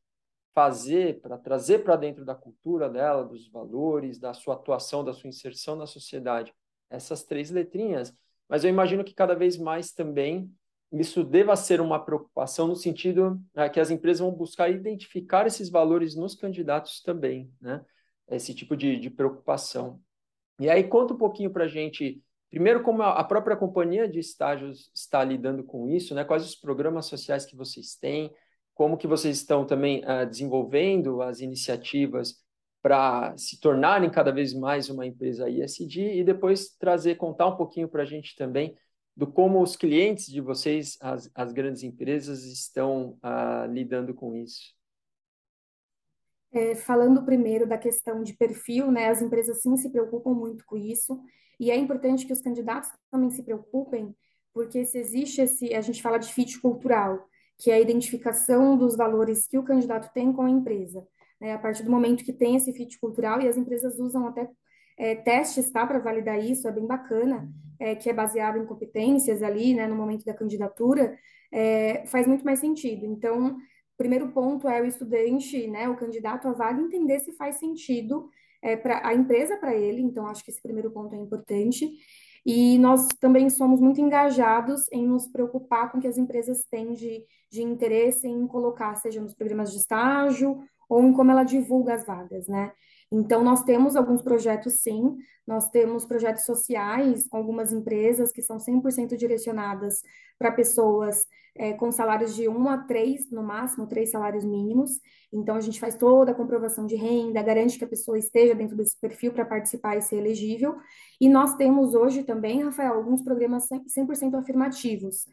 fazer 0.54 1.20
para 1.20 1.38
trazer 1.38 1.84
para 1.84 1.96
dentro 1.96 2.24
da 2.24 2.34
cultura 2.34 2.88
dela, 2.88 3.24
dos 3.24 3.48
valores, 3.48 4.18
da 4.18 4.34
sua 4.34 4.54
atuação, 4.54 5.04
da 5.04 5.12
sua 5.12 5.28
inserção 5.28 5.76
na 5.76 5.86
sociedade, 5.86 6.52
essas 6.88 7.22
três 7.22 7.50
letrinhas. 7.50 8.14
Mas 8.48 8.64
eu 8.64 8.70
imagino 8.70 9.04
que 9.04 9.14
cada 9.14 9.34
vez 9.34 9.56
mais 9.56 9.92
também 9.92 10.52
isso 10.92 11.22
deva 11.22 11.54
ser 11.54 11.80
uma 11.80 12.04
preocupação 12.04 12.66
no 12.66 12.74
sentido 12.74 13.40
né, 13.54 13.68
que 13.68 13.78
as 13.78 13.90
empresas 13.90 14.20
vão 14.20 14.32
buscar 14.32 14.68
identificar 14.68 15.46
esses 15.46 15.70
valores 15.70 16.16
nos 16.16 16.34
candidatos 16.34 17.00
também, 17.00 17.48
né? 17.60 17.84
Esse 18.28 18.54
tipo 18.54 18.76
de, 18.76 18.98
de 18.98 19.08
preocupação. 19.08 20.00
E 20.58 20.68
aí 20.68 20.84
conta 20.84 21.14
um 21.14 21.18
pouquinho 21.18 21.50
para 21.50 21.64
a 21.64 21.68
gente 21.68 22.20
Primeiro, 22.50 22.82
como 22.82 23.02
a 23.02 23.22
própria 23.22 23.56
companhia 23.56 24.08
de 24.08 24.18
estágios 24.18 24.90
está 24.92 25.22
lidando 25.22 25.62
com 25.62 25.88
isso, 25.88 26.14
né? 26.14 26.24
Quais 26.24 26.44
os 26.44 26.56
programas 26.56 27.06
sociais 27.06 27.46
que 27.46 27.54
vocês 27.54 27.94
têm? 27.94 28.34
Como 28.74 28.96
que 28.96 29.06
vocês 29.06 29.36
estão 29.36 29.64
também 29.64 30.02
uh, 30.04 30.26
desenvolvendo 30.28 31.22
as 31.22 31.40
iniciativas 31.40 32.34
para 32.82 33.36
se 33.36 33.60
tornarem 33.60 34.10
cada 34.10 34.32
vez 34.32 34.52
mais 34.52 34.90
uma 34.90 35.06
empresa 35.06 35.48
ISD 35.48 36.18
e 36.18 36.24
depois 36.24 36.70
trazer, 36.76 37.16
contar 37.16 37.46
um 37.46 37.56
pouquinho 37.56 37.88
para 37.88 38.02
a 38.02 38.06
gente 38.06 38.34
também 38.34 38.74
do 39.16 39.26
como 39.26 39.62
os 39.62 39.76
clientes 39.76 40.26
de 40.26 40.40
vocês, 40.40 40.96
as, 41.00 41.30
as 41.34 41.52
grandes 41.52 41.82
empresas, 41.82 42.44
estão 42.44 43.18
uh, 43.22 43.70
lidando 43.70 44.14
com 44.14 44.34
isso. 44.34 44.74
É, 46.52 46.74
falando 46.74 47.24
primeiro 47.24 47.66
da 47.66 47.78
questão 47.78 48.22
de 48.24 48.34
perfil, 48.34 48.90
né, 48.90 49.08
as 49.08 49.22
empresas 49.22 49.62
sim 49.62 49.76
se 49.76 49.88
preocupam 49.88 50.34
muito 50.34 50.64
com 50.64 50.76
isso, 50.76 51.20
e 51.60 51.70
é 51.70 51.76
importante 51.76 52.26
que 52.26 52.32
os 52.32 52.40
candidatos 52.40 52.90
também 53.10 53.30
se 53.30 53.42
preocupem, 53.44 54.14
porque 54.52 54.84
se 54.84 54.98
existe 54.98 55.40
esse, 55.42 55.72
a 55.74 55.80
gente 55.80 56.02
fala 56.02 56.18
de 56.18 56.32
fit 56.32 56.60
cultural, 56.60 57.24
que 57.56 57.70
é 57.70 57.74
a 57.74 57.80
identificação 57.80 58.76
dos 58.76 58.96
valores 58.96 59.46
que 59.46 59.58
o 59.58 59.62
candidato 59.62 60.12
tem 60.12 60.32
com 60.32 60.42
a 60.42 60.50
empresa. 60.50 61.06
Né, 61.40 61.54
a 61.54 61.58
partir 61.58 61.84
do 61.84 61.90
momento 61.90 62.24
que 62.24 62.32
tem 62.32 62.56
esse 62.56 62.72
fit 62.72 62.98
cultural, 62.98 63.40
e 63.40 63.48
as 63.48 63.56
empresas 63.56 63.98
usam 63.98 64.26
até 64.26 64.48
é, 64.98 65.14
testes 65.14 65.70
tá, 65.70 65.86
para 65.86 65.98
validar 65.98 66.38
isso, 66.38 66.66
é 66.68 66.72
bem 66.72 66.86
bacana, 66.86 67.48
é, 67.78 67.94
que 67.94 68.10
é 68.10 68.12
baseado 68.12 68.58
em 68.58 68.66
competências 68.66 69.42
ali, 69.42 69.72
né, 69.72 69.86
no 69.86 69.94
momento 69.94 70.24
da 70.24 70.34
candidatura, 70.34 71.16
é, 71.52 72.04
faz 72.06 72.26
muito 72.26 72.44
mais 72.44 72.58
sentido. 72.58 73.06
Então, 73.06 73.56
primeiro 74.00 74.28
ponto 74.28 74.66
é 74.66 74.80
o 74.80 74.86
estudante, 74.86 75.66
né, 75.66 75.86
o 75.86 75.94
candidato 75.94 76.48
à 76.48 76.52
vaga, 76.52 76.80
entender 76.80 77.20
se 77.20 77.32
faz 77.32 77.56
sentido 77.56 78.30
é, 78.62 78.74
para 78.74 79.06
a 79.06 79.14
empresa 79.14 79.58
para 79.58 79.74
ele, 79.76 80.00
então 80.00 80.26
acho 80.26 80.42
que 80.42 80.50
esse 80.50 80.62
primeiro 80.62 80.90
ponto 80.90 81.14
é 81.14 81.18
importante. 81.18 81.86
E 82.46 82.78
nós 82.78 83.06
também 83.20 83.50
somos 83.50 83.78
muito 83.78 84.00
engajados 84.00 84.90
em 84.90 85.06
nos 85.06 85.28
preocupar 85.28 85.92
com 85.92 85.98
o 85.98 86.00
que 86.00 86.08
as 86.08 86.16
empresas 86.16 86.64
têm 86.70 86.94
de, 86.94 87.22
de 87.50 87.62
interesse 87.62 88.26
em 88.26 88.46
colocar, 88.46 88.96
seja 88.96 89.20
nos 89.20 89.34
programas 89.34 89.70
de 89.70 89.76
estágio 89.76 90.58
ou 90.88 91.02
em 91.02 91.12
como 91.12 91.30
ela 91.30 91.44
divulga 91.44 91.92
as 91.92 92.06
vagas, 92.06 92.48
né? 92.48 92.72
Então, 93.12 93.42
nós 93.42 93.64
temos 93.64 93.96
alguns 93.96 94.22
projetos, 94.22 94.82
sim, 94.82 95.16
nós 95.46 95.68
temos 95.68 96.04
projetos 96.04 96.44
sociais 96.44 97.26
com 97.28 97.36
algumas 97.36 97.72
empresas 97.72 98.30
que 98.30 98.40
são 98.40 98.58
100% 98.58 99.16
direcionadas 99.16 100.02
para 100.38 100.52
pessoas 100.52 101.26
é, 101.56 101.72
com 101.72 101.90
salários 101.90 102.36
de 102.36 102.48
1 102.48 102.68
a 102.68 102.78
3, 102.78 103.30
no 103.32 103.42
máximo, 103.42 103.86
3 103.86 104.10
salários 104.10 104.44
mínimos. 104.44 105.00
Então, 105.32 105.56
a 105.56 105.60
gente 105.60 105.80
faz 105.80 105.96
toda 105.96 106.30
a 106.30 106.34
comprovação 106.34 106.86
de 106.86 106.94
renda, 106.94 107.42
garante 107.42 107.78
que 107.78 107.84
a 107.84 107.88
pessoa 107.88 108.16
esteja 108.16 108.54
dentro 108.54 108.76
desse 108.76 108.98
perfil 108.98 109.32
para 109.32 109.44
participar 109.44 109.96
e 109.96 110.02
ser 110.02 110.16
elegível. 110.16 110.76
E 111.20 111.28
nós 111.28 111.56
temos 111.56 111.94
hoje 111.94 112.22
também, 112.22 112.62
Rafael, 112.62 112.94
alguns 112.94 113.22
programas 113.22 113.66
100% 113.68 114.34
afirmativos, 114.38 115.26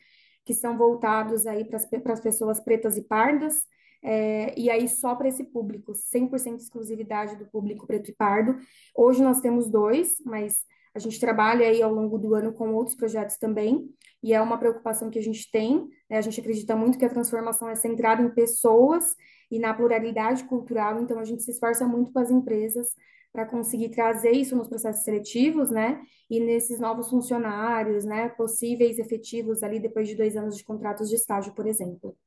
que 0.44 0.54
são 0.54 0.78
voltados 0.78 1.46
aí 1.46 1.64
para 1.64 2.14
as 2.14 2.20
pessoas 2.22 2.60
pretas 2.60 2.98
e 2.98 3.04
pardas, 3.04 3.64
é, 4.04 4.54
e 4.58 4.70
aí 4.70 4.88
só 4.88 5.16
para 5.16 5.28
esse 5.28 5.44
público, 5.44 5.94
100% 5.94 6.58
exclusividade 6.58 7.36
do 7.36 7.46
público 7.46 7.88
preto 7.88 8.12
e 8.12 8.14
pardo. 8.14 8.58
Hoje 8.96 9.22
nós 9.22 9.40
temos 9.42 9.70
dois, 9.70 10.16
mas 10.26 10.58
a 10.94 11.00
gente 11.00 11.20
trabalha 11.20 11.68
aí 11.68 11.82
ao 11.82 11.94
longo 11.94 12.18
do 12.18 12.34
ano 12.34 12.52
com 12.52 12.74
outros 12.74 12.96
projetos 12.96 13.38
também, 13.38 13.88
e 14.24 14.34
é 14.34 14.42
uma 14.42 14.58
preocupação 14.58 15.10
que 15.10 15.20
a 15.20 15.24
gente 15.24 15.50
tem. 15.52 15.88
Né? 16.10 16.18
A 16.18 16.22
gente 16.22 16.40
acredita 16.40 16.76
muito 16.76 16.98
que 16.98 17.06
a 17.06 17.10
transformação 17.10 17.70
é 17.70 17.76
centrada 17.76 18.22
em 18.22 18.30
pessoas 18.30 19.16
e 19.52 19.60
na 19.60 19.74
pluralidade 19.74 20.44
cultural, 20.46 21.00
então 21.00 21.20
a 21.20 21.24
gente 21.24 21.44
se 21.44 21.52
esforça 21.52 21.86
muito 21.88 22.12
com 22.12 22.20
as 22.20 22.32
empresas 22.32 22.96
para 23.32 23.46
conseguir 23.46 23.90
trazer 23.90 24.32
isso 24.32 24.56
nos 24.56 24.68
processos 24.68 25.04
seletivos, 25.04 25.70
né? 25.70 26.02
E 26.28 26.40
nesses 26.40 26.80
novos 26.80 27.10
funcionários, 27.10 28.04
né? 28.04 28.30
Possíveis 28.30 28.98
efetivos 28.98 29.62
ali 29.62 29.80
depois 29.80 30.08
de 30.08 30.16
dois 30.16 30.36
anos 30.36 30.58
de 30.58 30.64
contratos 30.64 31.08
de 31.08 31.16
estágio, 31.16 31.54
por 31.54 31.68
exemplo. 31.68 32.18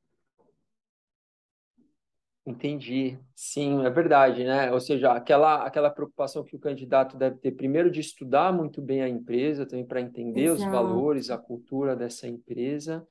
Entendi. 2.45 3.19
Sim, 3.35 3.85
é 3.85 3.89
verdade, 3.89 4.43
né? 4.43 4.71
Ou 4.71 4.79
seja, 4.79 5.11
aquela, 5.13 5.63
aquela 5.65 5.89
preocupação 5.91 6.43
que 6.43 6.55
o 6.55 6.59
candidato 6.59 7.15
deve 7.15 7.37
ter, 7.37 7.51
primeiro, 7.51 7.89
de 7.91 7.99
estudar 7.99 8.51
muito 8.51 8.81
bem 8.81 9.01
a 9.03 9.07
empresa, 9.09 9.65
também 9.65 9.85
para 9.85 10.01
entender 10.01 10.49
os 10.49 10.65
valores, 10.65 11.29
Exato. 11.29 11.31
a 11.31 11.37
cultura 11.37 11.95
dessa 11.95 12.27
empresa, 12.27 13.07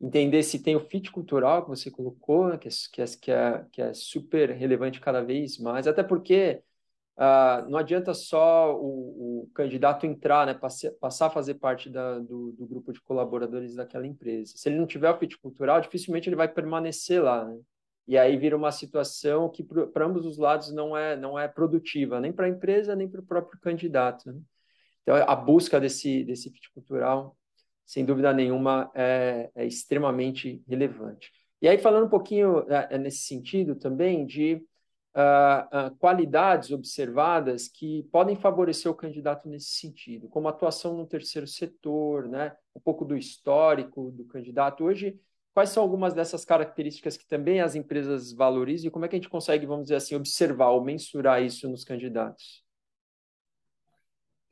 entender 0.00 0.42
se 0.42 0.62
tem 0.62 0.76
o 0.76 0.80
fit 0.80 1.10
cultural 1.12 1.62
que 1.64 1.70
você 1.70 1.90
colocou, 1.90 2.48
né, 2.48 2.58
que 2.58 2.68
é, 2.68 2.72
que 2.92 3.02
é, 3.02 3.06
que 3.20 3.32
é, 3.32 3.66
que 3.72 3.82
é 3.82 3.94
super 3.94 4.50
relevante 4.52 5.00
cada 5.00 5.22
vez 5.22 5.58
mais, 5.58 5.86
até 5.86 6.02
porque 6.02 6.62
ah, 7.16 7.66
não 7.68 7.78
adianta 7.78 8.14
só 8.14 8.74
o, 8.76 9.44
o 9.44 9.50
candidato 9.54 10.06
entrar, 10.06 10.46
né, 10.46 10.54
passe- 10.54 10.90
passar 11.00 11.26
a 11.28 11.30
fazer 11.30 11.54
parte 11.54 11.90
da, 11.90 12.18
do, 12.20 12.52
do 12.52 12.66
grupo 12.66 12.92
de 12.92 13.00
colaboradores 13.02 13.74
daquela 13.76 14.06
empresa. 14.06 14.54
Se 14.56 14.68
ele 14.68 14.78
não 14.78 14.86
tiver 14.86 15.10
o 15.10 15.18
fit 15.18 15.38
cultural, 15.38 15.80
dificilmente 15.80 16.28
ele 16.28 16.36
vai 16.36 16.48
permanecer 16.48 17.22
lá, 17.22 17.44
né? 17.46 17.58
E 18.06 18.16
aí 18.16 18.36
vira 18.36 18.56
uma 18.56 18.70
situação 18.70 19.48
que 19.48 19.64
para 19.64 20.06
ambos 20.06 20.24
os 20.24 20.38
lados 20.38 20.72
não 20.72 20.96
é, 20.96 21.16
não 21.16 21.38
é 21.38 21.48
produtiva, 21.48 22.20
nem 22.20 22.32
para 22.32 22.46
a 22.46 22.48
empresa, 22.48 22.94
nem 22.94 23.08
para 23.08 23.20
o 23.20 23.26
próprio 23.26 23.60
candidato, 23.60 24.32
né? 24.32 24.40
Então, 25.02 25.16
a 25.16 25.36
busca 25.36 25.78
desse, 25.78 26.24
desse 26.24 26.50
fit 26.50 26.70
cultural, 26.72 27.36
sem 27.84 28.04
dúvida 28.04 28.32
nenhuma, 28.32 28.90
é, 28.94 29.50
é 29.54 29.64
extremamente 29.64 30.62
relevante. 30.66 31.30
E 31.62 31.68
aí, 31.68 31.78
falando 31.78 32.06
um 32.06 32.10
pouquinho 32.10 32.64
é, 32.68 32.88
é 32.90 32.98
nesse 32.98 33.20
sentido 33.20 33.76
também 33.76 34.26
de 34.26 34.54
uh, 35.16 35.88
uh, 35.88 35.96
qualidades 35.98 36.70
observadas 36.70 37.68
que 37.68 38.02
podem 38.12 38.36
favorecer 38.36 38.90
o 38.90 38.94
candidato 38.94 39.48
nesse 39.48 39.70
sentido, 39.70 40.28
como 40.28 40.48
atuação 40.48 40.96
no 40.96 41.06
terceiro 41.06 41.46
setor, 41.46 42.28
né? 42.28 42.54
um 42.74 42.80
pouco 42.80 43.04
do 43.04 43.16
histórico 43.16 44.10
do 44.10 44.24
candidato. 44.24 44.84
Hoje, 44.84 45.18
quais 45.56 45.70
são 45.70 45.82
algumas 45.82 46.12
dessas 46.12 46.44
características 46.44 47.16
que 47.16 47.26
também 47.26 47.62
as 47.62 47.74
empresas 47.74 48.30
valorizam 48.30 48.88
e 48.88 48.90
como 48.90 49.06
é 49.06 49.08
que 49.08 49.16
a 49.16 49.18
gente 49.18 49.30
consegue, 49.30 49.64
vamos 49.64 49.84
dizer 49.84 49.94
assim, 49.94 50.14
observar 50.14 50.68
ou 50.68 50.84
mensurar 50.84 51.42
isso 51.42 51.66
nos 51.66 51.82
candidatos? 51.82 52.62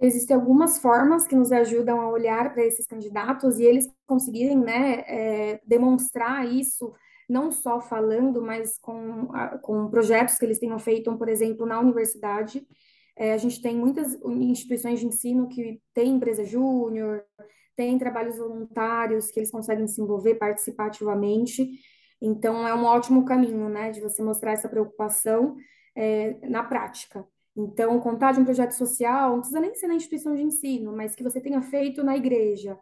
Existem 0.01 0.35
algumas 0.35 0.79
formas 0.79 1.27
que 1.27 1.37
nos 1.37 1.53
ajudam 1.53 2.01
a 2.01 2.09
olhar 2.09 2.55
para 2.55 2.65
esses 2.65 2.87
candidatos 2.87 3.59
e 3.59 3.65
eles 3.65 3.87
conseguirem, 4.07 4.57
né, 4.57 5.05
é, 5.07 5.61
demonstrar 5.67 6.51
isso, 6.51 6.95
não 7.29 7.53
só 7.53 7.83
falando, 7.83 8.41
mas 8.41 8.79
com, 8.79 9.29
com 9.61 9.91
projetos 9.91 10.37
que 10.37 10.47
eles 10.47 10.59
tenham 10.59 10.79
feito, 10.79 11.15
por 11.19 11.29
exemplo, 11.29 11.67
na 11.67 11.79
universidade. 11.81 12.67
É, 13.15 13.35
a 13.35 13.37
gente 13.37 13.61
tem 13.61 13.77
muitas 13.77 14.15
instituições 14.25 15.01
de 15.01 15.07
ensino 15.07 15.49
que 15.49 15.83
têm 15.93 16.15
empresa 16.15 16.47
júnior, 16.47 17.27
tem 17.77 17.99
trabalhos 17.99 18.39
voluntários 18.39 19.31
que 19.31 19.41
eles 19.41 19.51
conseguem 19.51 19.87
se 19.87 20.01
envolver, 20.01 20.37
participar 20.37 20.87
ativamente. 20.87 21.69
Então, 22.21 22.67
é 22.67 22.75
um 22.75 22.85
ótimo 22.85 23.25
caminho, 23.25 23.69
né, 23.69 23.91
de 23.91 24.01
você 24.01 24.23
mostrar 24.23 24.53
essa 24.53 24.69
preocupação, 24.69 25.57
é, 25.95 26.37
na 26.49 26.63
prática. 26.63 27.27
Então, 27.57 28.01
contar 28.01 28.33
de 28.33 28.41
um 28.41 28.45
projeto 28.45 28.73
social, 28.73 29.31
não 29.31 29.39
precisa 29.41 29.61
nem 29.61 29.75
ser 29.75 29.87
na 29.87 29.95
instituição 29.95 30.35
de 30.35 30.43
ensino, 30.43 30.95
mas 30.97 31.15
que 31.15 31.23
você 31.23 31.41
tenha 31.41 31.63
feito 31.63 32.03
na 32.03 32.17
igreja. 32.17 32.79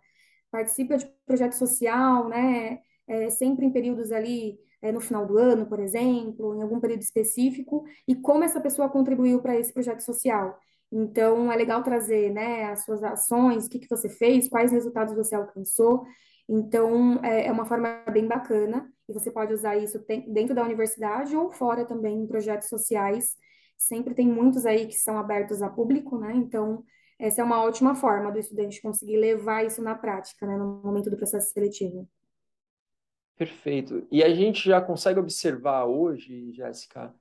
Participa 0.51 0.97
de 0.97 1.07
projeto 1.27 1.53
social, 1.55 2.29
né? 2.29 2.81
É, 3.07 3.29
sempre 3.31 3.67
em 3.67 3.71
períodos 3.71 4.13
ali, 4.13 4.59
é, 4.81 4.91
no 4.93 5.01
final 5.01 5.27
do 5.27 5.39
ano, 5.39 5.67
por 5.67 5.81
exemplo, 5.81 6.55
em 6.55 6.63
algum 6.63 6.81
período 6.81 7.03
específico, 7.03 7.85
e 8.09 8.15
como 8.15 8.45
essa 8.45 8.61
pessoa 8.61 8.89
contribuiu 8.89 9.43
para 9.43 9.57
esse 9.59 9.73
projeto 9.73 10.01
social. 10.01 10.59
Então, 10.93 11.51
é 11.51 11.57
legal 11.57 11.83
trazer, 11.83 12.31
né, 12.31 12.65
as 12.65 12.85
suas 12.85 13.03
ações, 13.03 13.67
o 13.67 13.71
que 13.71 13.79
que 13.79 13.89
você 13.89 14.09
fez, 14.09 14.49
quais 14.49 14.71
resultados 14.71 15.15
você 15.15 15.35
alcançou. 15.35 16.05
Então, 16.49 17.19
é, 17.25 17.47
é 17.47 17.53
uma 17.53 17.65
forma 17.65 18.05
bem 18.13 18.27
bacana, 18.29 18.93
e 19.09 19.13
você 19.13 19.31
pode 19.31 19.55
usar 19.55 19.77
isso 19.77 20.05
dentro 20.29 20.55
da 20.55 20.63
universidade 20.63 21.35
ou 21.37 21.51
fora 21.51 21.85
também 21.85 22.19
em 22.19 22.27
projetos 22.27 22.69
sociais 22.69 23.37
Sempre 23.83 24.15
tem 24.15 24.29
muitos 24.29 24.65
aí 24.65 24.87
que 24.87 24.95
são 24.95 25.19
abertos 25.19 25.61
a 25.61 25.69
público, 25.69 26.17
né? 26.17 26.33
Então, 26.37 26.85
essa 27.19 27.41
é 27.41 27.45
uma 27.45 27.63
ótima 27.63 27.97
forma 27.97 28.31
do 28.31 28.39
estudante 28.39 28.81
conseguir 28.81 29.17
levar 29.17 29.67
isso 29.67 29.83
na 29.83 29.97
prática, 29.97 30.47
né, 30.47 30.57
no 30.57 30.81
momento 30.85 31.11
do 31.11 31.17
processo 31.17 31.53
seletivo. 31.53 32.09
Perfeito. 33.37 34.07
E 34.11 34.23
a 34.23 34.33
gente 34.33 34.65
já 34.69 34.81
consegue 34.81 35.19
observar 35.19 35.85
hoje, 35.87 36.53
Jéssica, 36.53 37.13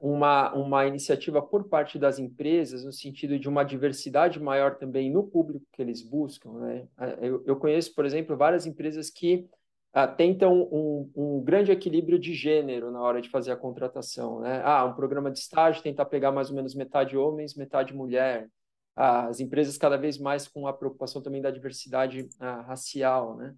uma, 0.00 0.52
uma 0.54 0.86
iniciativa 0.86 1.42
por 1.42 1.68
parte 1.68 1.98
das 1.98 2.18
empresas 2.18 2.84
no 2.84 2.92
sentido 2.92 3.38
de 3.38 3.48
uma 3.48 3.62
diversidade 3.62 4.40
maior 4.40 4.76
também 4.76 5.10
no 5.10 5.22
público 5.22 5.66
que 5.70 5.82
eles 5.82 6.02
buscam, 6.02 6.52
né? 6.54 6.88
Eu, 7.20 7.44
eu 7.46 7.56
conheço, 7.56 7.94
por 7.94 8.06
exemplo, 8.06 8.34
várias 8.34 8.64
empresas 8.64 9.10
que 9.10 9.46
ah, 9.92 10.08
tentam 10.08 10.62
um, 10.72 11.10
um 11.14 11.44
grande 11.44 11.70
equilíbrio 11.70 12.18
de 12.18 12.32
gênero 12.32 12.90
na 12.90 13.02
hora 13.02 13.20
de 13.20 13.28
fazer 13.28 13.52
a 13.52 13.56
contratação, 13.56 14.40
né? 14.40 14.62
Ah, 14.64 14.86
um 14.86 14.94
programa 14.94 15.30
de 15.30 15.38
estágio 15.38 15.82
tentar 15.82 16.06
pegar 16.06 16.32
mais 16.32 16.48
ou 16.48 16.56
menos 16.56 16.74
metade 16.74 17.14
homens, 17.14 17.54
metade 17.54 17.92
mulher. 17.92 18.48
Ah, 18.96 19.26
as 19.26 19.38
empresas 19.38 19.76
cada 19.76 19.98
vez 19.98 20.16
mais 20.18 20.48
com 20.48 20.66
a 20.66 20.72
preocupação 20.72 21.20
também 21.20 21.42
da 21.42 21.50
diversidade 21.50 22.26
ah, 22.38 22.62
racial, 22.62 23.36
né? 23.36 23.54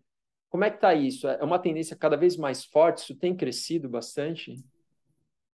Como 0.50 0.64
é 0.64 0.70
que 0.70 0.76
está 0.76 0.92
isso? 0.92 1.28
É 1.28 1.42
uma 1.44 1.58
tendência 1.58 1.96
cada 1.96 2.16
vez 2.16 2.36
mais 2.36 2.64
forte? 2.64 2.98
Isso 2.98 3.16
tem 3.16 3.34
crescido 3.34 3.88
bastante? 3.88 4.62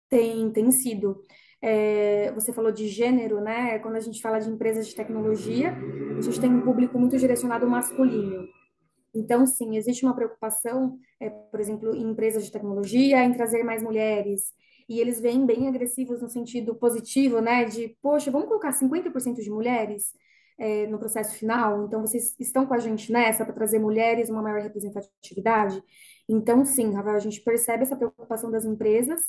Tem, 0.08 0.50
tem 0.50 0.70
sido. 0.70 1.20
É, 1.60 2.30
você 2.32 2.52
falou 2.52 2.70
de 2.70 2.86
gênero, 2.88 3.40
né? 3.40 3.78
Quando 3.80 3.96
a 3.96 4.00
gente 4.00 4.20
fala 4.20 4.38
de 4.38 4.48
empresas 4.48 4.86
de 4.86 4.94
tecnologia, 4.94 5.74
a 6.16 6.20
gente 6.20 6.40
tem 6.40 6.50
um 6.50 6.62
público 6.62 6.98
muito 6.98 7.16
direcionado 7.18 7.68
masculino. 7.68 8.46
Então, 9.14 9.46
sim, 9.46 9.76
existe 9.76 10.04
uma 10.04 10.14
preocupação, 10.14 10.98
é, 11.18 11.30
por 11.30 11.58
exemplo, 11.58 11.94
em 11.94 12.10
empresas 12.10 12.44
de 12.44 12.52
tecnologia, 12.52 13.24
em 13.24 13.32
trazer 13.32 13.64
mais 13.64 13.82
mulheres. 13.82 14.52
E 14.88 15.00
eles 15.00 15.20
vêm 15.20 15.44
bem 15.44 15.66
agressivos 15.68 16.22
no 16.22 16.28
sentido 16.28 16.74
positivo, 16.76 17.40
né? 17.40 17.64
De, 17.64 17.96
poxa, 18.02 18.30
vamos 18.30 18.46
colocar 18.46 18.72
50% 18.72 19.36
de 19.42 19.50
mulheres, 19.50 20.12
é, 20.58 20.86
no 20.86 20.98
processo 20.98 21.34
final? 21.36 21.84
Então, 21.86 22.00
vocês 22.00 22.34
estão 22.38 22.66
com 22.66 22.74
a 22.74 22.78
gente 22.78 23.10
nessa 23.10 23.44
para 23.44 23.54
trazer 23.54 23.78
mulheres, 23.78 24.28
uma 24.28 24.42
maior 24.42 24.60
representatividade? 24.60 25.82
Então, 26.28 26.64
sim, 26.64 26.92
Rafael, 26.94 27.16
a 27.16 27.20
gente 27.20 27.40
percebe 27.40 27.82
essa 27.82 27.96
preocupação 27.96 28.50
das 28.50 28.64
empresas. 28.64 29.20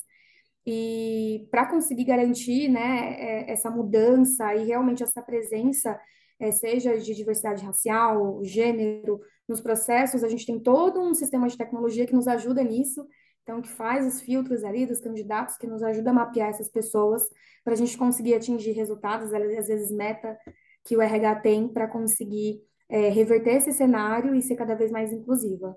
E 0.70 1.48
para 1.50 1.64
conseguir 1.64 2.04
garantir, 2.04 2.68
né, 2.68 3.14
é, 3.18 3.50
essa 3.50 3.70
mudança 3.70 4.54
e 4.54 4.66
realmente 4.66 5.02
essa 5.02 5.22
presença, 5.22 5.98
é, 6.38 6.50
seja 6.50 6.98
de 6.98 7.14
diversidade 7.14 7.64
racial, 7.64 8.44
gênero, 8.44 9.18
nos 9.48 9.62
processos, 9.62 10.22
a 10.22 10.28
gente 10.28 10.44
tem 10.44 10.60
todo 10.60 11.00
um 11.00 11.14
sistema 11.14 11.48
de 11.48 11.56
tecnologia 11.56 12.06
que 12.06 12.14
nos 12.14 12.28
ajuda 12.28 12.62
nisso, 12.62 13.02
então 13.42 13.62
que 13.62 13.68
faz 13.70 14.06
os 14.06 14.20
filtros 14.20 14.62
ali 14.62 14.84
dos 14.84 15.00
candidatos, 15.00 15.56
que 15.56 15.66
nos 15.66 15.82
ajuda 15.82 16.10
a 16.10 16.12
mapear 16.12 16.50
essas 16.50 16.70
pessoas, 16.70 17.22
para 17.64 17.72
a 17.72 17.76
gente 17.76 17.96
conseguir 17.96 18.34
atingir 18.34 18.72
resultados, 18.72 19.32
às 19.32 19.68
vezes 19.68 19.90
meta 19.90 20.36
que 20.84 20.94
o 20.94 21.00
RH 21.00 21.36
tem 21.36 21.66
para 21.66 21.88
conseguir, 21.88 22.60
é, 22.90 23.08
reverter 23.08 23.54
esse 23.54 23.72
cenário 23.72 24.34
e 24.34 24.42
ser 24.42 24.54
cada 24.54 24.74
vez 24.74 24.90
mais 24.90 25.14
inclusiva. 25.14 25.74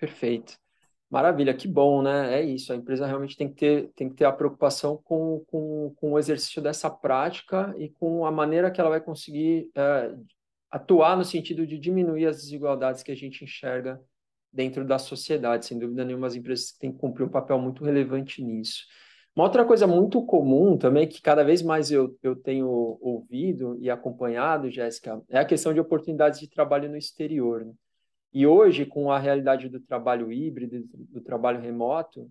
Perfeito. 0.00 0.58
Maravilha, 1.12 1.52
que 1.52 1.68
bom, 1.68 2.00
né? 2.00 2.40
É 2.40 2.42
isso. 2.42 2.72
A 2.72 2.76
empresa 2.76 3.06
realmente 3.06 3.36
tem 3.36 3.46
que 3.46 3.54
ter, 3.54 3.92
tem 3.94 4.08
que 4.08 4.14
ter 4.14 4.24
a 4.24 4.32
preocupação 4.32 4.96
com, 5.04 5.44
com, 5.46 5.92
com 5.94 6.12
o 6.12 6.18
exercício 6.18 6.62
dessa 6.62 6.88
prática 6.88 7.74
e 7.76 7.90
com 7.90 8.24
a 8.24 8.32
maneira 8.32 8.70
que 8.70 8.80
ela 8.80 8.88
vai 8.88 9.00
conseguir 9.02 9.70
é, 9.74 10.14
atuar 10.70 11.14
no 11.18 11.22
sentido 11.22 11.66
de 11.66 11.78
diminuir 11.78 12.24
as 12.24 12.38
desigualdades 12.38 13.02
que 13.02 13.12
a 13.12 13.14
gente 13.14 13.44
enxerga 13.44 14.00
dentro 14.50 14.86
da 14.86 14.98
sociedade. 14.98 15.66
Sem 15.66 15.78
dúvida 15.78 16.02
nenhuma, 16.02 16.28
as 16.28 16.34
empresas 16.34 16.72
têm 16.72 16.90
que 16.90 16.98
cumprir 16.98 17.24
um 17.24 17.30
papel 17.30 17.58
muito 17.58 17.84
relevante 17.84 18.42
nisso. 18.42 18.86
Uma 19.36 19.44
outra 19.44 19.66
coisa 19.66 19.86
muito 19.86 20.24
comum 20.24 20.78
também, 20.78 21.06
que 21.06 21.20
cada 21.20 21.44
vez 21.44 21.60
mais 21.60 21.90
eu, 21.90 22.18
eu 22.22 22.34
tenho 22.34 22.66
ouvido 23.02 23.76
e 23.82 23.90
acompanhado, 23.90 24.70
Jéssica, 24.70 25.22
é 25.28 25.38
a 25.38 25.44
questão 25.44 25.74
de 25.74 25.80
oportunidades 25.80 26.40
de 26.40 26.48
trabalho 26.48 26.88
no 26.88 26.96
exterior. 26.96 27.66
né? 27.66 27.72
E 28.32 28.46
hoje, 28.46 28.86
com 28.86 29.10
a 29.10 29.18
realidade 29.18 29.68
do 29.68 29.78
trabalho 29.80 30.32
híbrido, 30.32 30.84
do 30.94 31.20
trabalho 31.20 31.60
remoto, 31.60 32.30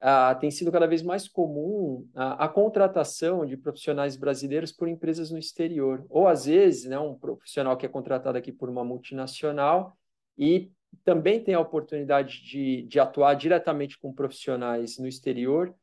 ah, 0.00 0.34
tem 0.34 0.50
sido 0.50 0.72
cada 0.72 0.86
vez 0.86 1.02
mais 1.02 1.28
comum 1.28 2.08
a, 2.14 2.44
a 2.44 2.48
contratação 2.48 3.44
de 3.44 3.56
profissionais 3.56 4.16
brasileiros 4.16 4.72
por 4.72 4.88
empresas 4.88 5.30
no 5.30 5.38
exterior. 5.38 6.06
Ou, 6.08 6.26
às 6.26 6.46
vezes, 6.46 6.86
né, 6.86 6.98
um 6.98 7.14
profissional 7.14 7.76
que 7.76 7.84
é 7.84 7.88
contratado 7.88 8.38
aqui 8.38 8.50
por 8.50 8.70
uma 8.70 8.84
multinacional 8.84 9.96
e 10.38 10.72
também 11.04 11.42
tem 11.42 11.54
a 11.54 11.60
oportunidade 11.60 12.42
de, 12.42 12.82
de 12.82 12.98
atuar 12.98 13.34
diretamente 13.34 13.98
com 13.98 14.12
profissionais 14.12 14.98
no 14.98 15.06
exterior, 15.06 15.74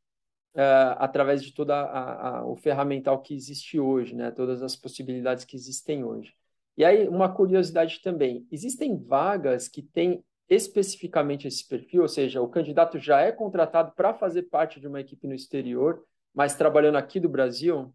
ah, 0.56 0.94
através 1.00 1.44
de 1.44 1.54
todo 1.54 1.72
o 2.48 2.56
ferramental 2.56 3.22
que 3.22 3.36
existe 3.36 3.80
hoje, 3.80 4.16
né, 4.16 4.32
todas 4.32 4.64
as 4.64 4.76
possibilidades 4.76 5.46
que 5.46 5.56
existem 5.56 6.04
hoje. 6.04 6.34
E 6.78 6.86
aí, 6.86 7.08
uma 7.08 7.34
curiosidade 7.34 8.02
também: 8.02 8.48
existem 8.52 8.96
vagas 8.96 9.68
que 9.68 9.82
têm 9.82 10.24
especificamente 10.48 11.48
esse 11.48 11.68
perfil, 11.68 12.04
ou 12.04 12.08
seja, 12.08 12.42
o 12.42 12.48
candidato 12.48 12.98
já 12.98 13.20
é 13.22 13.32
contratado 13.32 13.92
para 13.96 14.14
fazer 14.14 14.44
parte 14.44 14.80
de 14.80 14.88
uma 14.88 15.02
equipe 15.02 15.28
no 15.28 15.34
exterior, 15.34 16.02
mas 16.34 16.56
trabalhando 16.56 16.98
aqui 16.98 17.20
do 17.20 17.28
Brasil? 17.28 17.94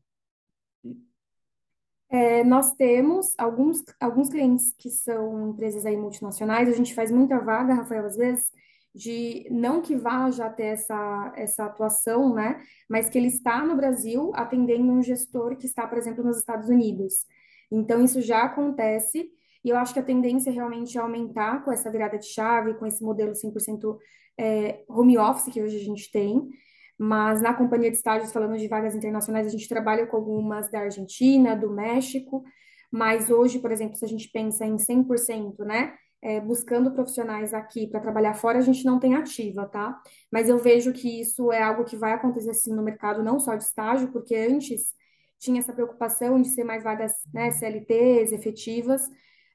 É, 2.11 2.45
nós 2.45 2.75
temos 2.75 3.35
alguns, 3.38 3.83
alguns 3.99 4.29
clientes 4.29 4.75
que 4.79 4.90
são 4.90 5.49
empresas 5.49 5.87
aí 5.87 5.97
multinacionais, 5.97 6.68
a 6.68 6.77
gente 6.77 6.95
faz 6.95 7.11
muita 7.11 7.38
vaga, 7.38 7.73
Rafael, 7.73 8.05
às 8.05 8.16
vezes, 8.16 8.51
de 8.95 9.49
não 9.51 9.81
que 9.81 9.97
vá 9.97 10.31
já 10.31 10.51
ter 10.51 10.64
essa, 10.64 11.33
essa 11.35 11.64
atuação, 11.64 12.35
né? 12.35 12.62
Mas 12.87 13.09
que 13.09 13.16
ele 13.16 13.29
está 13.29 13.64
no 13.64 13.77
Brasil 13.77 14.31
atendendo 14.35 14.92
um 14.92 15.03
gestor 15.03 15.57
que 15.57 15.64
está, 15.64 15.87
por 15.87 15.97
exemplo, 15.97 16.23
nos 16.23 16.37
Estados 16.37 16.68
Unidos. 16.68 17.25
Então, 17.74 18.04
isso 18.04 18.20
já 18.20 18.42
acontece, 18.42 19.30
e 19.64 19.68
eu 19.70 19.76
acho 19.76 19.92
que 19.94 20.00
a 20.00 20.02
tendência 20.02 20.50
é 20.50 20.52
realmente 20.52 20.98
é 20.98 21.00
aumentar 21.00 21.64
com 21.64 21.72
essa 21.72 21.90
virada 21.90 22.18
de 22.18 22.26
chave, 22.26 22.74
com 22.74 22.87
esse 22.87 23.02
modelo 23.02 23.32
100% 23.32 23.96
é, 24.38 24.85
home 24.88 25.18
office 25.18 25.52
que 25.52 25.62
hoje 25.62 25.76
a 25.76 25.85
gente 25.85 26.11
tem. 26.11 26.48
Mas 26.98 27.40
na 27.40 27.54
companhia 27.54 27.90
de 27.90 27.96
estágios, 27.96 28.32
falando 28.32 28.56
de 28.56 28.68
vagas 28.68 28.94
internacionais, 28.94 29.46
a 29.46 29.50
gente 29.50 29.68
trabalha 29.68 30.06
com 30.06 30.16
algumas 30.16 30.70
da 30.70 30.80
Argentina, 30.80 31.56
do 31.56 31.70
México, 31.70 32.44
mas 32.90 33.30
hoje, 33.30 33.58
por 33.58 33.72
exemplo, 33.72 33.96
se 33.96 34.04
a 34.04 34.08
gente 34.08 34.28
pensa 34.30 34.64
em 34.64 34.76
100%, 34.76 35.64
né? 35.64 35.94
é, 36.22 36.40
buscando 36.40 36.92
profissionais 36.92 37.52
aqui 37.52 37.88
para 37.88 38.00
trabalhar 38.00 38.35
fora, 38.35 38.58
a 38.58 38.62
gente 38.62 38.85
não 38.85 39.00
tem 39.00 39.16
ativa, 39.16 39.66
tá? 39.66 40.00
Mas 40.30 40.48
eu 40.48 40.56
vejo 40.56 40.92
que 40.92 41.20
isso 41.20 41.50
é 41.50 41.61
algo 41.61 41.85
que 41.85 41.96
vai 41.96 42.12
acontecer 42.12 42.54
sim 42.54 42.72
no 42.72 42.82
mercado, 42.82 43.24
não 43.24 43.40
só 43.40 43.56
de 43.56 43.64
estágio, 43.64 44.12
porque 44.12 44.37
antes 44.37 44.94
tinha 45.42 45.59
essa 45.59 45.72
preocupação 45.72 46.40
de 46.40 46.48
ser 46.48 46.62
mais 46.62 46.85
vagas, 46.85 47.12
né, 47.35 47.50
CLTs, 47.50 48.33
efetivas, 48.33 49.11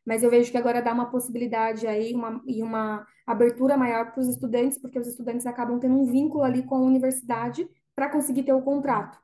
mas 0.05 0.21
eu 0.21 0.29
vejo 0.29 0.51
que 0.51 0.57
agora 0.57 0.81
dá 0.81 0.93
uma 0.93 1.09
possibilidade 1.09 1.87
aí 1.87 2.13
uma, 2.13 2.41
e 2.45 2.61
uma 2.61 3.05
abertura 3.25 3.77
maior 3.77 4.11
para 4.11 4.21
os 4.21 4.27
estudantes, 4.27 4.77
porque 4.77 4.99
os 4.99 5.07
estudantes 5.07 5.45
acabam 5.45 5.79
tendo 5.79 5.95
um 5.95 6.05
vínculo 6.05 6.43
ali 6.43 6.63
com 6.63 6.75
a 6.75 6.81
universidade 6.81 7.67
para 7.95 8.09
conseguir 8.09 8.43
ter 8.43 8.53
o 8.53 8.61
contrato. 8.61 9.17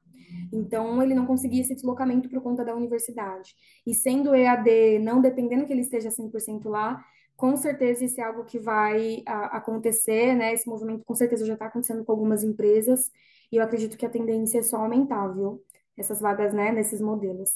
Então, 0.51 1.03
ele 1.03 1.13
não 1.13 1.25
conseguia 1.25 1.61
esse 1.61 1.75
deslocamento 1.75 2.29
por 2.29 2.41
conta 2.41 2.63
da 2.63 2.75
universidade. 2.75 3.53
E 3.85 3.93
sendo 3.93 4.33
EAD, 4.33 4.99
não 4.99 5.21
dependendo 5.21 5.65
que 5.65 5.73
ele 5.73 5.81
esteja 5.81 6.09
100% 6.09 6.67
lá, 6.69 7.03
com 7.35 7.55
certeza 7.55 8.05
isso 8.05 8.19
é 8.19 8.23
algo 8.23 8.45
que 8.45 8.57
vai 8.57 9.21
a, 9.25 9.57
acontecer, 9.57 10.33
né? 10.35 10.53
Esse 10.53 10.67
movimento 10.67 11.03
com 11.03 11.13
certeza 11.13 11.45
já 11.45 11.53
está 11.53 11.65
acontecendo 11.65 12.03
com 12.03 12.11
algumas 12.11 12.43
empresas, 12.43 13.11
e 13.51 13.57
eu 13.57 13.63
acredito 13.63 13.97
que 13.97 14.05
a 14.05 14.09
tendência 14.09 14.59
é 14.59 14.63
só 14.63 14.77
aumentar, 14.77 15.27
viu? 15.27 15.61
Essas 15.97 16.19
vagas, 16.21 16.53
né, 16.53 16.71
nesses 16.71 17.01
modelos. 17.01 17.49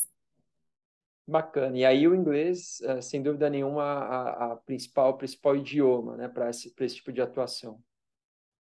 Bacana. 1.28 1.78
E 1.78 1.84
aí 1.86 2.08
o 2.08 2.16
inglês, 2.16 2.80
eh, 2.82 3.02
sem 3.02 3.22
dúvida 3.22 3.50
nenhuma, 3.50 3.84
a, 3.84 4.54
a 4.54 4.56
principal, 4.58 5.12
o 5.12 5.18
principal 5.18 5.56
idioma, 5.58 6.16
né, 6.16 6.28
para 6.30 6.50
esse, 6.50 6.74
esse 6.80 6.96
tipo 6.96 7.12
de 7.12 7.22
atuação. 7.22 7.82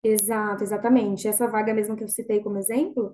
Exato, 0.03 0.63
exatamente. 0.63 1.27
Essa 1.27 1.47
vaga 1.47 1.73
mesmo 1.73 1.95
que 1.95 2.03
eu 2.03 2.07
citei 2.07 2.41
como 2.41 2.57
exemplo, 2.57 3.13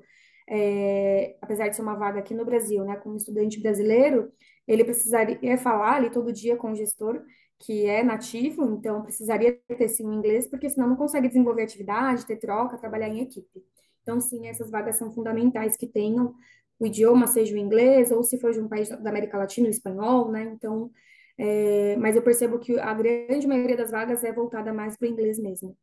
é, 0.49 1.37
apesar 1.41 1.69
de 1.69 1.75
ser 1.75 1.81
uma 1.81 1.95
vaga 1.95 2.19
aqui 2.19 2.33
no 2.33 2.45
Brasil, 2.45 2.83
né, 2.85 2.95
como 2.97 3.17
estudante 3.17 3.59
brasileiro, 3.61 4.31
ele 4.67 4.83
precisaria 4.83 5.57
falar 5.57 5.95
ali 5.95 6.11
todo 6.11 6.31
dia 6.31 6.55
com 6.57 6.71
o 6.71 6.75
gestor, 6.75 7.21
que 7.59 7.85
é 7.85 8.03
nativo, 8.03 8.65
então 8.75 9.01
precisaria 9.03 9.59
ter 9.77 9.87
sim 9.89 10.05
o 10.07 10.13
inglês, 10.13 10.47
porque 10.49 10.69
senão 10.69 10.87
não 10.89 10.95
consegue 10.97 11.27
desenvolver 11.27 11.63
atividade, 11.63 12.25
ter 12.25 12.37
troca, 12.37 12.77
trabalhar 12.77 13.07
em 13.09 13.21
equipe. 13.21 13.63
Então, 14.03 14.19
sim, 14.21 14.47
essas 14.47 14.69
vagas 14.69 14.97
são 14.97 15.11
fundamentais 15.11 15.75
que 15.75 15.87
tenham 15.87 16.35
o 16.77 16.85
idioma, 16.85 17.25
seja 17.25 17.55
o 17.55 17.57
inglês, 17.57 18.11
ou 18.11 18.23
se 18.23 18.37
for 18.39 18.51
de 18.51 18.59
um 18.59 18.67
país 18.67 18.89
da 18.89 19.09
América 19.09 19.37
Latina, 19.37 19.67
o 19.67 19.71
espanhol, 19.71 20.31
né? 20.31 20.43
Então, 20.43 20.91
é, 21.37 21.95
mas 21.97 22.15
eu 22.15 22.21
percebo 22.21 22.59
que 22.59 22.77
a 22.79 22.93
grande 22.93 23.47
maioria 23.47 23.77
das 23.77 23.91
vagas 23.91 24.23
é 24.23 24.31
voltada 24.31 24.73
mais 24.73 24.97
para 24.97 25.07
o 25.07 25.11
inglês 25.11 25.39
mesmo. 25.39 25.75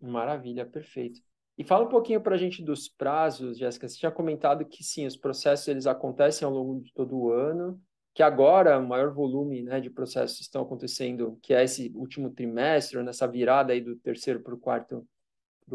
Maravilha, 0.00 0.66
perfeito. 0.66 1.20
E 1.56 1.64
fala 1.64 1.86
um 1.86 1.88
pouquinho 1.88 2.20
para 2.20 2.36
a 2.36 2.38
gente 2.38 2.62
dos 2.62 2.88
prazos, 2.88 3.58
Jéssica. 3.58 3.88
Você 3.88 3.98
tinha 3.98 4.12
comentado 4.12 4.64
que 4.64 4.84
sim, 4.84 5.06
os 5.06 5.16
processos 5.16 5.66
eles 5.66 5.86
acontecem 5.86 6.46
ao 6.46 6.54
longo 6.54 6.80
de 6.80 6.92
todo 6.92 7.16
o 7.16 7.32
ano, 7.32 7.80
que 8.14 8.22
agora 8.22 8.78
o 8.78 8.86
maior 8.86 9.12
volume 9.12 9.62
né, 9.62 9.80
de 9.80 9.90
processos 9.90 10.40
estão 10.40 10.62
acontecendo, 10.62 11.36
que 11.42 11.52
é 11.52 11.64
esse 11.64 11.90
último 11.96 12.30
trimestre, 12.30 13.02
nessa 13.02 13.26
virada 13.26 13.72
aí 13.72 13.80
do 13.80 13.96
terceiro 13.96 14.40
para 14.40 14.54
o 14.54 14.58
quarto, 14.58 15.06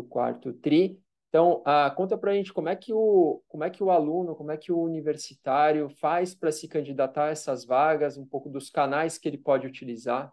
quarto 0.07 0.53
tri. 0.53 0.97
Então, 1.33 1.63
ah, 1.65 1.89
conta 1.89 2.15
para 2.15 2.29
a 2.29 2.35
gente 2.35 2.53
como 2.53 2.69
é, 2.69 2.75
que 2.75 2.93
o, 2.93 3.41
como 3.47 3.63
é 3.63 3.69
que 3.71 3.83
o 3.83 3.89
aluno, 3.89 4.35
como 4.35 4.51
é 4.51 4.57
que 4.57 4.71
o 4.71 4.79
universitário 4.79 5.89
faz 5.89 6.35
para 6.35 6.51
se 6.51 6.67
candidatar 6.67 7.25
a 7.25 7.29
essas 7.31 7.65
vagas, 7.65 8.19
um 8.19 8.25
pouco 8.25 8.47
dos 8.51 8.69
canais 8.69 9.17
que 9.17 9.27
ele 9.27 9.39
pode 9.39 9.65
utilizar. 9.65 10.31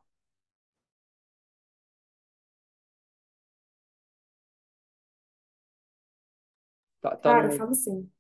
Tá, 7.01 7.17
tá 7.17 7.17
Claro, 7.17 7.49
no... 7.49 7.55
falo 7.55 7.75
sim. 7.75 8.11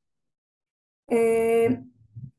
É, 1.10 1.82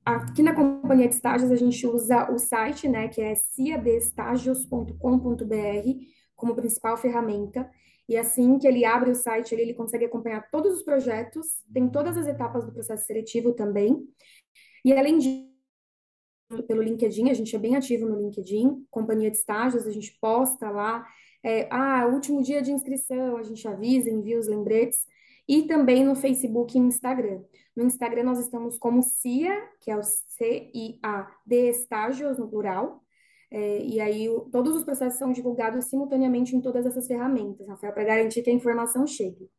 Aqui 0.04 0.42
na 0.42 0.56
companhia 0.56 1.08
de 1.08 1.14
estágios, 1.14 1.52
a 1.52 1.56
gente 1.56 1.86
usa 1.86 2.32
o 2.32 2.40
site, 2.40 2.90
né, 2.90 3.08
que 3.08 3.22
é 3.22 3.36
ciadestagios.com.br 3.36 4.96
como 6.36 6.56
principal 6.56 6.98
ferramenta. 6.98 7.70
E 8.10 8.18
assim 8.18 8.58
que 8.58 8.68
ele 8.68 8.84
abre 8.84 9.12
o 9.12 9.16
site, 9.16 9.54
ele, 9.54 9.62
ele 9.62 9.74
consegue 9.74 10.06
acompanhar 10.06 10.50
todos 10.50 10.78
os 10.78 10.84
projetos, 10.84 11.48
tem 11.74 11.90
todas 11.90 12.18
as 12.18 12.28
etapas 12.28 12.66
do 12.66 12.72
processo 12.72 13.06
seletivo 13.06 13.54
também. 13.54 14.06
E 14.84 14.94
além 14.94 15.18
disso, 15.18 15.52
pelo 16.68 16.82
LinkedIn, 16.82 17.30
a 17.30 17.34
gente 17.34 17.56
é 17.56 17.60
bem 17.60 17.76
ativo 17.76 18.08
no 18.08 18.20
LinkedIn, 18.20 18.86
companhia 18.90 19.32
de 19.32 19.38
estágios, 19.38 19.88
a 19.88 19.92
gente 19.92 20.18
posta 20.20 20.70
lá, 20.70 21.08
é, 21.44 21.68
ah, 21.72 22.08
último 22.08 22.42
dia 22.42 22.62
de 22.62 22.72
inscrição, 22.72 23.38
a 23.38 23.44
gente 23.44 23.68
avisa, 23.68 24.10
envia 24.10 24.40
os 24.40 24.48
lembretes 24.48 25.06
e 25.48 25.64
também 25.64 26.04
no 26.04 26.16
Facebook 26.16 26.78
e 26.78 26.82
Instagram. 26.82 27.42
No 27.76 27.84
Instagram 27.84 28.24
nós 28.24 28.40
estamos 28.40 28.78
como 28.78 29.02
CIA, 29.02 29.70
que 29.80 29.90
é 29.90 29.98
o 29.98 30.04
C-I-A-D 30.04 31.70
estágios 31.70 32.38
no 32.38 32.48
plural, 32.48 33.04
é, 33.52 33.84
e 33.84 34.00
aí 34.00 34.30
o, 34.30 34.42
todos 34.50 34.76
os 34.76 34.84
processos 34.84 35.20
são 35.20 35.32
divulgados 35.32 35.86
simultaneamente 35.86 36.56
em 36.56 36.62
todas 36.62 36.86
essas 36.86 37.06
ferramentas, 37.06 37.68
Rafael, 37.68 37.94
para 37.94 38.06
garantir 38.06 38.42
que 38.42 38.50
a 38.50 38.54
informação 38.54 39.06
chegue. 39.06 39.50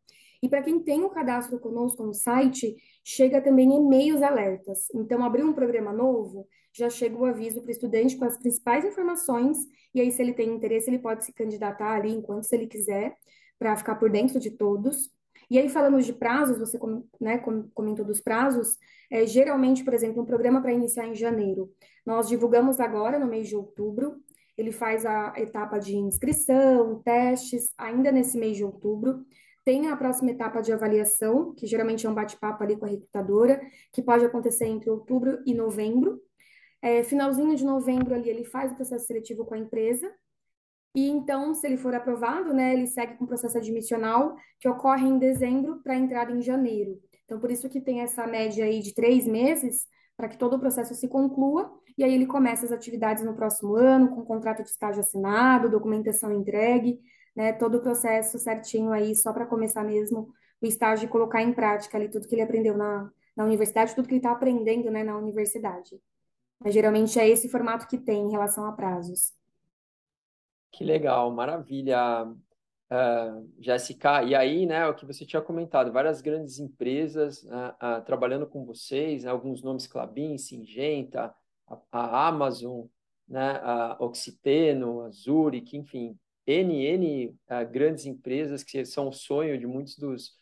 E 0.43 0.49
para 0.49 0.63
quem 0.63 0.81
tem 0.81 1.05
o 1.05 1.11
cadastro 1.11 1.61
conosco 1.61 2.03
no 2.03 2.15
site, 2.15 2.75
chega 3.05 3.41
também 3.41 3.73
e-mails 3.73 4.23
alertas. 4.23 4.89
Então, 4.93 5.23
abrir 5.23 5.45
um 5.45 5.53
programa 5.53 5.93
novo, 5.93 6.49
já 6.73 6.91
chega 6.91 7.17
o 7.17 7.25
aviso 7.27 7.61
para 7.61 7.69
o 7.69 7.71
estudante 7.71 8.17
com 8.17 8.25
as 8.25 8.39
principais 8.39 8.85
informações, 8.85 9.59
e 9.95 10.01
aí, 10.01 10.11
se 10.11 10.23
ele 10.23 10.33
tem 10.33 10.49
interesse, 10.49 10.89
ele 10.91 10.99
pode 10.99 11.25
se 11.25 11.33
candidatar 11.33 11.95
ali 11.95 12.11
enquanto 12.11 12.45
se 12.45 12.57
ele 12.57 12.67
quiser, 12.67 13.15
para 13.59 13.77
ficar 13.77 13.97
por 13.97 14.11
dentro 14.11 14.41
de 14.41 14.51
todos. 14.51 15.11
E 15.53 15.59
aí, 15.59 15.69
falando 15.69 16.01
de 16.01 16.15
prazos, 16.15 16.59
você 16.59 16.79
né, 17.21 17.37
comentou 17.75 18.07
dos 18.07 18.23
prazos, 18.23 18.79
é, 19.11 19.27
geralmente, 19.27 19.85
por 19.85 19.93
exemplo, 19.93 20.23
um 20.23 20.25
programa 20.25 20.63
para 20.63 20.73
iniciar 20.73 21.07
em 21.07 21.15
janeiro, 21.15 21.71
nós 22.07 22.27
divulgamos 22.27 22.81
agora, 22.81 23.19
no 23.19 23.27
mês 23.27 23.49
de 23.51 23.55
outubro, 23.55 24.17
ele 24.57 24.73
faz 24.73 25.05
a 25.05 25.35
etapa 25.37 25.79
de 25.79 25.95
inscrição, 25.95 27.03
testes, 27.03 27.71
ainda 27.77 28.11
nesse 28.11 28.39
mês 28.39 28.57
de 28.57 28.65
outubro. 28.65 29.27
Tem 29.63 29.89
a 29.89 29.97
próxima 29.97 30.31
etapa 30.31 30.63
de 30.63 30.73
avaliação, 30.73 31.55
que 31.55 31.67
geralmente 31.67 32.07
é 32.07 32.09
um 32.09 32.15
bate-papo 32.15 32.63
ali 32.63 32.75
com 32.75 32.87
a 32.87 32.89
recrutadora, 32.89 33.61
que 33.93 34.01
pode 34.01 34.25
acontecer 34.25 34.65
entre 34.65 34.89
outubro 34.89 35.39
e 35.45 35.53
novembro. 35.53 36.19
É, 36.81 37.03
finalzinho 37.03 37.55
de 37.57 37.65
novembro 37.67 38.15
ali, 38.15 38.31
ele 38.31 38.45
faz 38.45 38.73
o 38.73 38.75
processo 38.75 39.05
seletivo 39.05 39.45
com 39.45 39.53
a 39.53 39.59
empresa, 39.59 40.11
e 40.95 41.09
então, 41.09 41.55
se 41.55 41.67
ele 41.67 41.77
for 41.77 41.95
aprovado, 41.95 42.53
né, 42.53 42.75
ele 42.75 42.87
segue 42.87 43.17
com 43.17 43.25
o 43.25 43.29
processo 43.29 43.57
admissional, 43.57 44.37
que 44.61 44.69
ocorre 44.69 45.07
em 45.07 45.19
dezembro 45.19 45.83
para 45.83 45.97
entrada 45.97 46.33
em 46.33 46.43
janeiro. 46.43 47.01
Então, 47.25 47.41
por 47.41 47.51
isso 47.51 47.69
que 47.69 47.81
tem 47.81 48.01
essa 48.01 48.27
média 48.27 48.65
aí 48.65 48.81
de 48.81 48.95
três 48.95 49.27
meses, 49.27 49.87
para 50.17 50.29
que 50.29 50.37
todo 50.37 50.57
o 50.57 50.59
processo 50.59 50.95
se 50.95 51.09
conclua, 51.09 51.73
e 51.97 52.05
aí 52.05 52.13
ele 52.13 52.27
começa 52.27 52.67
as 52.67 52.73
atividades 52.73 53.25
no 53.25 53.35
próximo 53.35 53.75
ano, 53.75 54.11
com 54.11 54.23
contrato 54.25 54.63
de 54.63 54.69
estágio 54.69 55.01
assinado, 55.01 55.71
documentação 55.71 56.31
entregue, 56.31 57.01
né, 57.35 57.53
todo 57.55 57.77
o 57.77 57.81
processo 57.81 58.39
certinho 58.39 58.93
aí, 58.93 59.17
só 59.17 59.33
para 59.33 59.47
começar 59.47 59.83
mesmo 59.83 60.29
o 60.61 60.67
estágio 60.67 61.07
e 61.07 61.09
colocar 61.09 61.43
em 61.43 61.55
prática 61.55 61.97
ali 61.97 62.11
tudo 62.11 62.29
que 62.29 62.35
ele 62.35 62.43
aprendeu 62.43 62.77
na, 62.77 63.11
na 63.35 63.45
universidade, 63.45 63.95
tudo 63.95 64.07
que 64.07 64.15
ele 64.15 64.19
está 64.19 64.33
aprendendo, 64.33 64.91
né, 64.91 65.03
na 65.03 65.17
universidade. 65.17 65.99
Mas 66.61 66.75
geralmente 66.75 67.19
é 67.19 67.29
esse 67.29 67.49
formato 67.49 67.89
que 67.89 67.99
tem 67.99 68.27
em 68.27 68.31
relação 68.31 68.67
a 68.67 68.73
prazos. 68.73 69.33
Que 70.73 70.85
legal, 70.85 71.31
maravilha, 71.31 72.25
uh, 72.25 73.53
Jéssica. 73.61 74.23
E 74.23 74.35
aí, 74.35 74.65
né, 74.65 74.87
o 74.87 74.95
que 74.95 75.05
você 75.05 75.27
tinha 75.27 75.43
comentado, 75.43 75.93
várias 75.93 76.23
grandes 76.23 76.59
empresas 76.59 77.43
uh, 77.45 77.99
uh, 78.01 78.05
trabalhando 78.07 78.47
com 78.47 78.65
vocês, 78.65 79.25
né, 79.25 79.31
alguns 79.31 79.63
nomes 79.63 79.87
Clabin, 79.87 80.39
Singenta, 80.39 81.35
a, 81.67 81.79
a 81.93 82.29
Amazon, 82.29 82.87
né, 83.29 83.61
a 83.63 83.99
Oxiteno, 84.01 85.03
a 85.03 85.11
Zurich, 85.11 85.77
enfim, 85.77 86.19
N, 86.47 86.87
N 86.87 87.37
grandes 87.71 88.07
empresas 88.07 88.65
que 88.65 88.85
são 88.85 89.09
o 89.09 89.13
sonho 89.13 89.59
de 89.59 89.67
muitos 89.67 89.97
dos, 89.99 90.33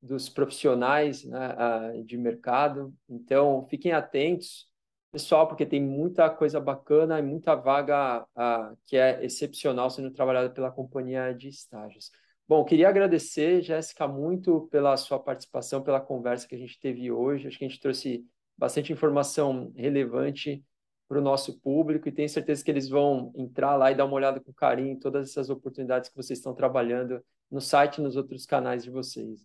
dos 0.00 0.28
profissionais 0.28 1.24
né, 1.24 2.02
de 2.06 2.16
mercado. 2.16 2.94
Então, 3.08 3.66
fiquem 3.68 3.92
atentos 3.92 4.69
pessoal, 5.10 5.46
porque 5.48 5.66
tem 5.66 5.82
muita 5.82 6.30
coisa 6.30 6.60
bacana 6.60 7.18
e 7.18 7.22
muita 7.22 7.54
vaga 7.54 8.22
uh, 8.22 8.76
que 8.86 8.96
é 8.96 9.24
excepcional 9.24 9.90
sendo 9.90 10.10
trabalhada 10.10 10.50
pela 10.50 10.70
companhia 10.70 11.32
de 11.32 11.48
estágios. 11.48 12.10
Bom, 12.48 12.64
queria 12.64 12.88
agradecer, 12.88 13.62
Jéssica, 13.62 14.08
muito 14.08 14.68
pela 14.72 14.96
sua 14.96 15.18
participação, 15.18 15.82
pela 15.82 16.00
conversa 16.00 16.48
que 16.48 16.54
a 16.54 16.58
gente 16.58 16.80
teve 16.80 17.10
hoje. 17.10 17.46
Acho 17.46 17.58
que 17.58 17.64
a 17.64 17.68
gente 17.68 17.80
trouxe 17.80 18.26
bastante 18.58 18.92
informação 18.92 19.72
relevante 19.76 20.64
para 21.08 21.18
o 21.18 21.22
nosso 21.22 21.60
público 21.60 22.08
e 22.08 22.12
tenho 22.12 22.28
certeza 22.28 22.64
que 22.64 22.70
eles 22.70 22.88
vão 22.88 23.32
entrar 23.36 23.76
lá 23.76 23.90
e 23.90 23.94
dar 23.94 24.04
uma 24.04 24.14
olhada 24.14 24.40
com 24.40 24.52
carinho 24.52 24.92
em 24.92 24.98
todas 24.98 25.28
essas 25.28 25.50
oportunidades 25.50 26.08
que 26.08 26.16
vocês 26.16 26.38
estão 26.38 26.54
trabalhando 26.54 27.20
no 27.50 27.60
site 27.60 27.98
e 27.98 28.00
nos 28.00 28.16
outros 28.16 28.46
canais 28.46 28.84
de 28.84 28.90
vocês. 28.90 29.44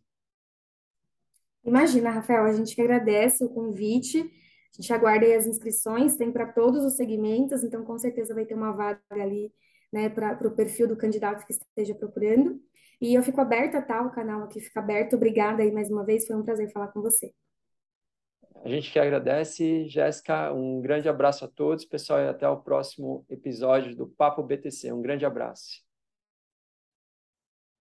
Imagina, 1.63 2.11
Rafael, 2.11 2.43
a 2.43 2.53
gente 2.53 2.75
que 2.75 2.81
agradece 2.81 3.43
o 3.43 3.49
convite, 3.49 4.31
a 4.77 4.81
gente 4.81 4.93
aguarda 4.93 5.25
as 5.35 5.47
inscrições, 5.47 6.17
tem 6.17 6.31
para 6.31 6.45
todos 6.45 6.83
os 6.83 6.95
segmentos, 6.95 7.63
então 7.63 7.83
com 7.85 7.97
certeza 7.97 8.33
vai 8.33 8.45
ter 8.45 8.55
uma 8.55 8.71
vaga 8.73 9.01
ali, 9.11 9.53
né, 9.91 10.09
para 10.09 10.45
o 10.45 10.51
perfil 10.51 10.87
do 10.87 10.97
candidato 10.97 11.45
que 11.45 11.53
esteja 11.53 11.95
procurando. 11.95 12.59
E 12.99 13.13
eu 13.13 13.23
fico 13.23 13.39
aberta, 13.39 13.81
tá? 13.81 14.01
O 14.01 14.11
canal 14.11 14.43
aqui 14.43 14.59
fica 14.59 14.79
aberto. 14.79 15.15
Obrigada 15.15 15.63
aí 15.63 15.71
mais 15.71 15.89
uma 15.89 16.03
vez, 16.03 16.27
foi 16.27 16.35
um 16.35 16.43
prazer 16.43 16.71
falar 16.71 16.89
com 16.89 17.01
você. 17.01 17.33
A 18.63 18.69
gente 18.69 18.91
que 18.91 18.97
agradece, 18.97 19.87
Jéssica. 19.87 20.51
Um 20.51 20.81
grande 20.81 21.07
abraço 21.07 21.45
a 21.45 21.47
todos, 21.47 21.85
pessoal, 21.85 22.19
e 22.19 22.27
até 22.27 22.49
o 22.49 22.57
próximo 22.57 23.23
episódio 23.29 23.95
do 23.95 24.07
Papo 24.07 24.41
BTC. 24.41 24.91
Um 24.91 25.01
grande 25.01 25.25
abraço. 25.25 25.84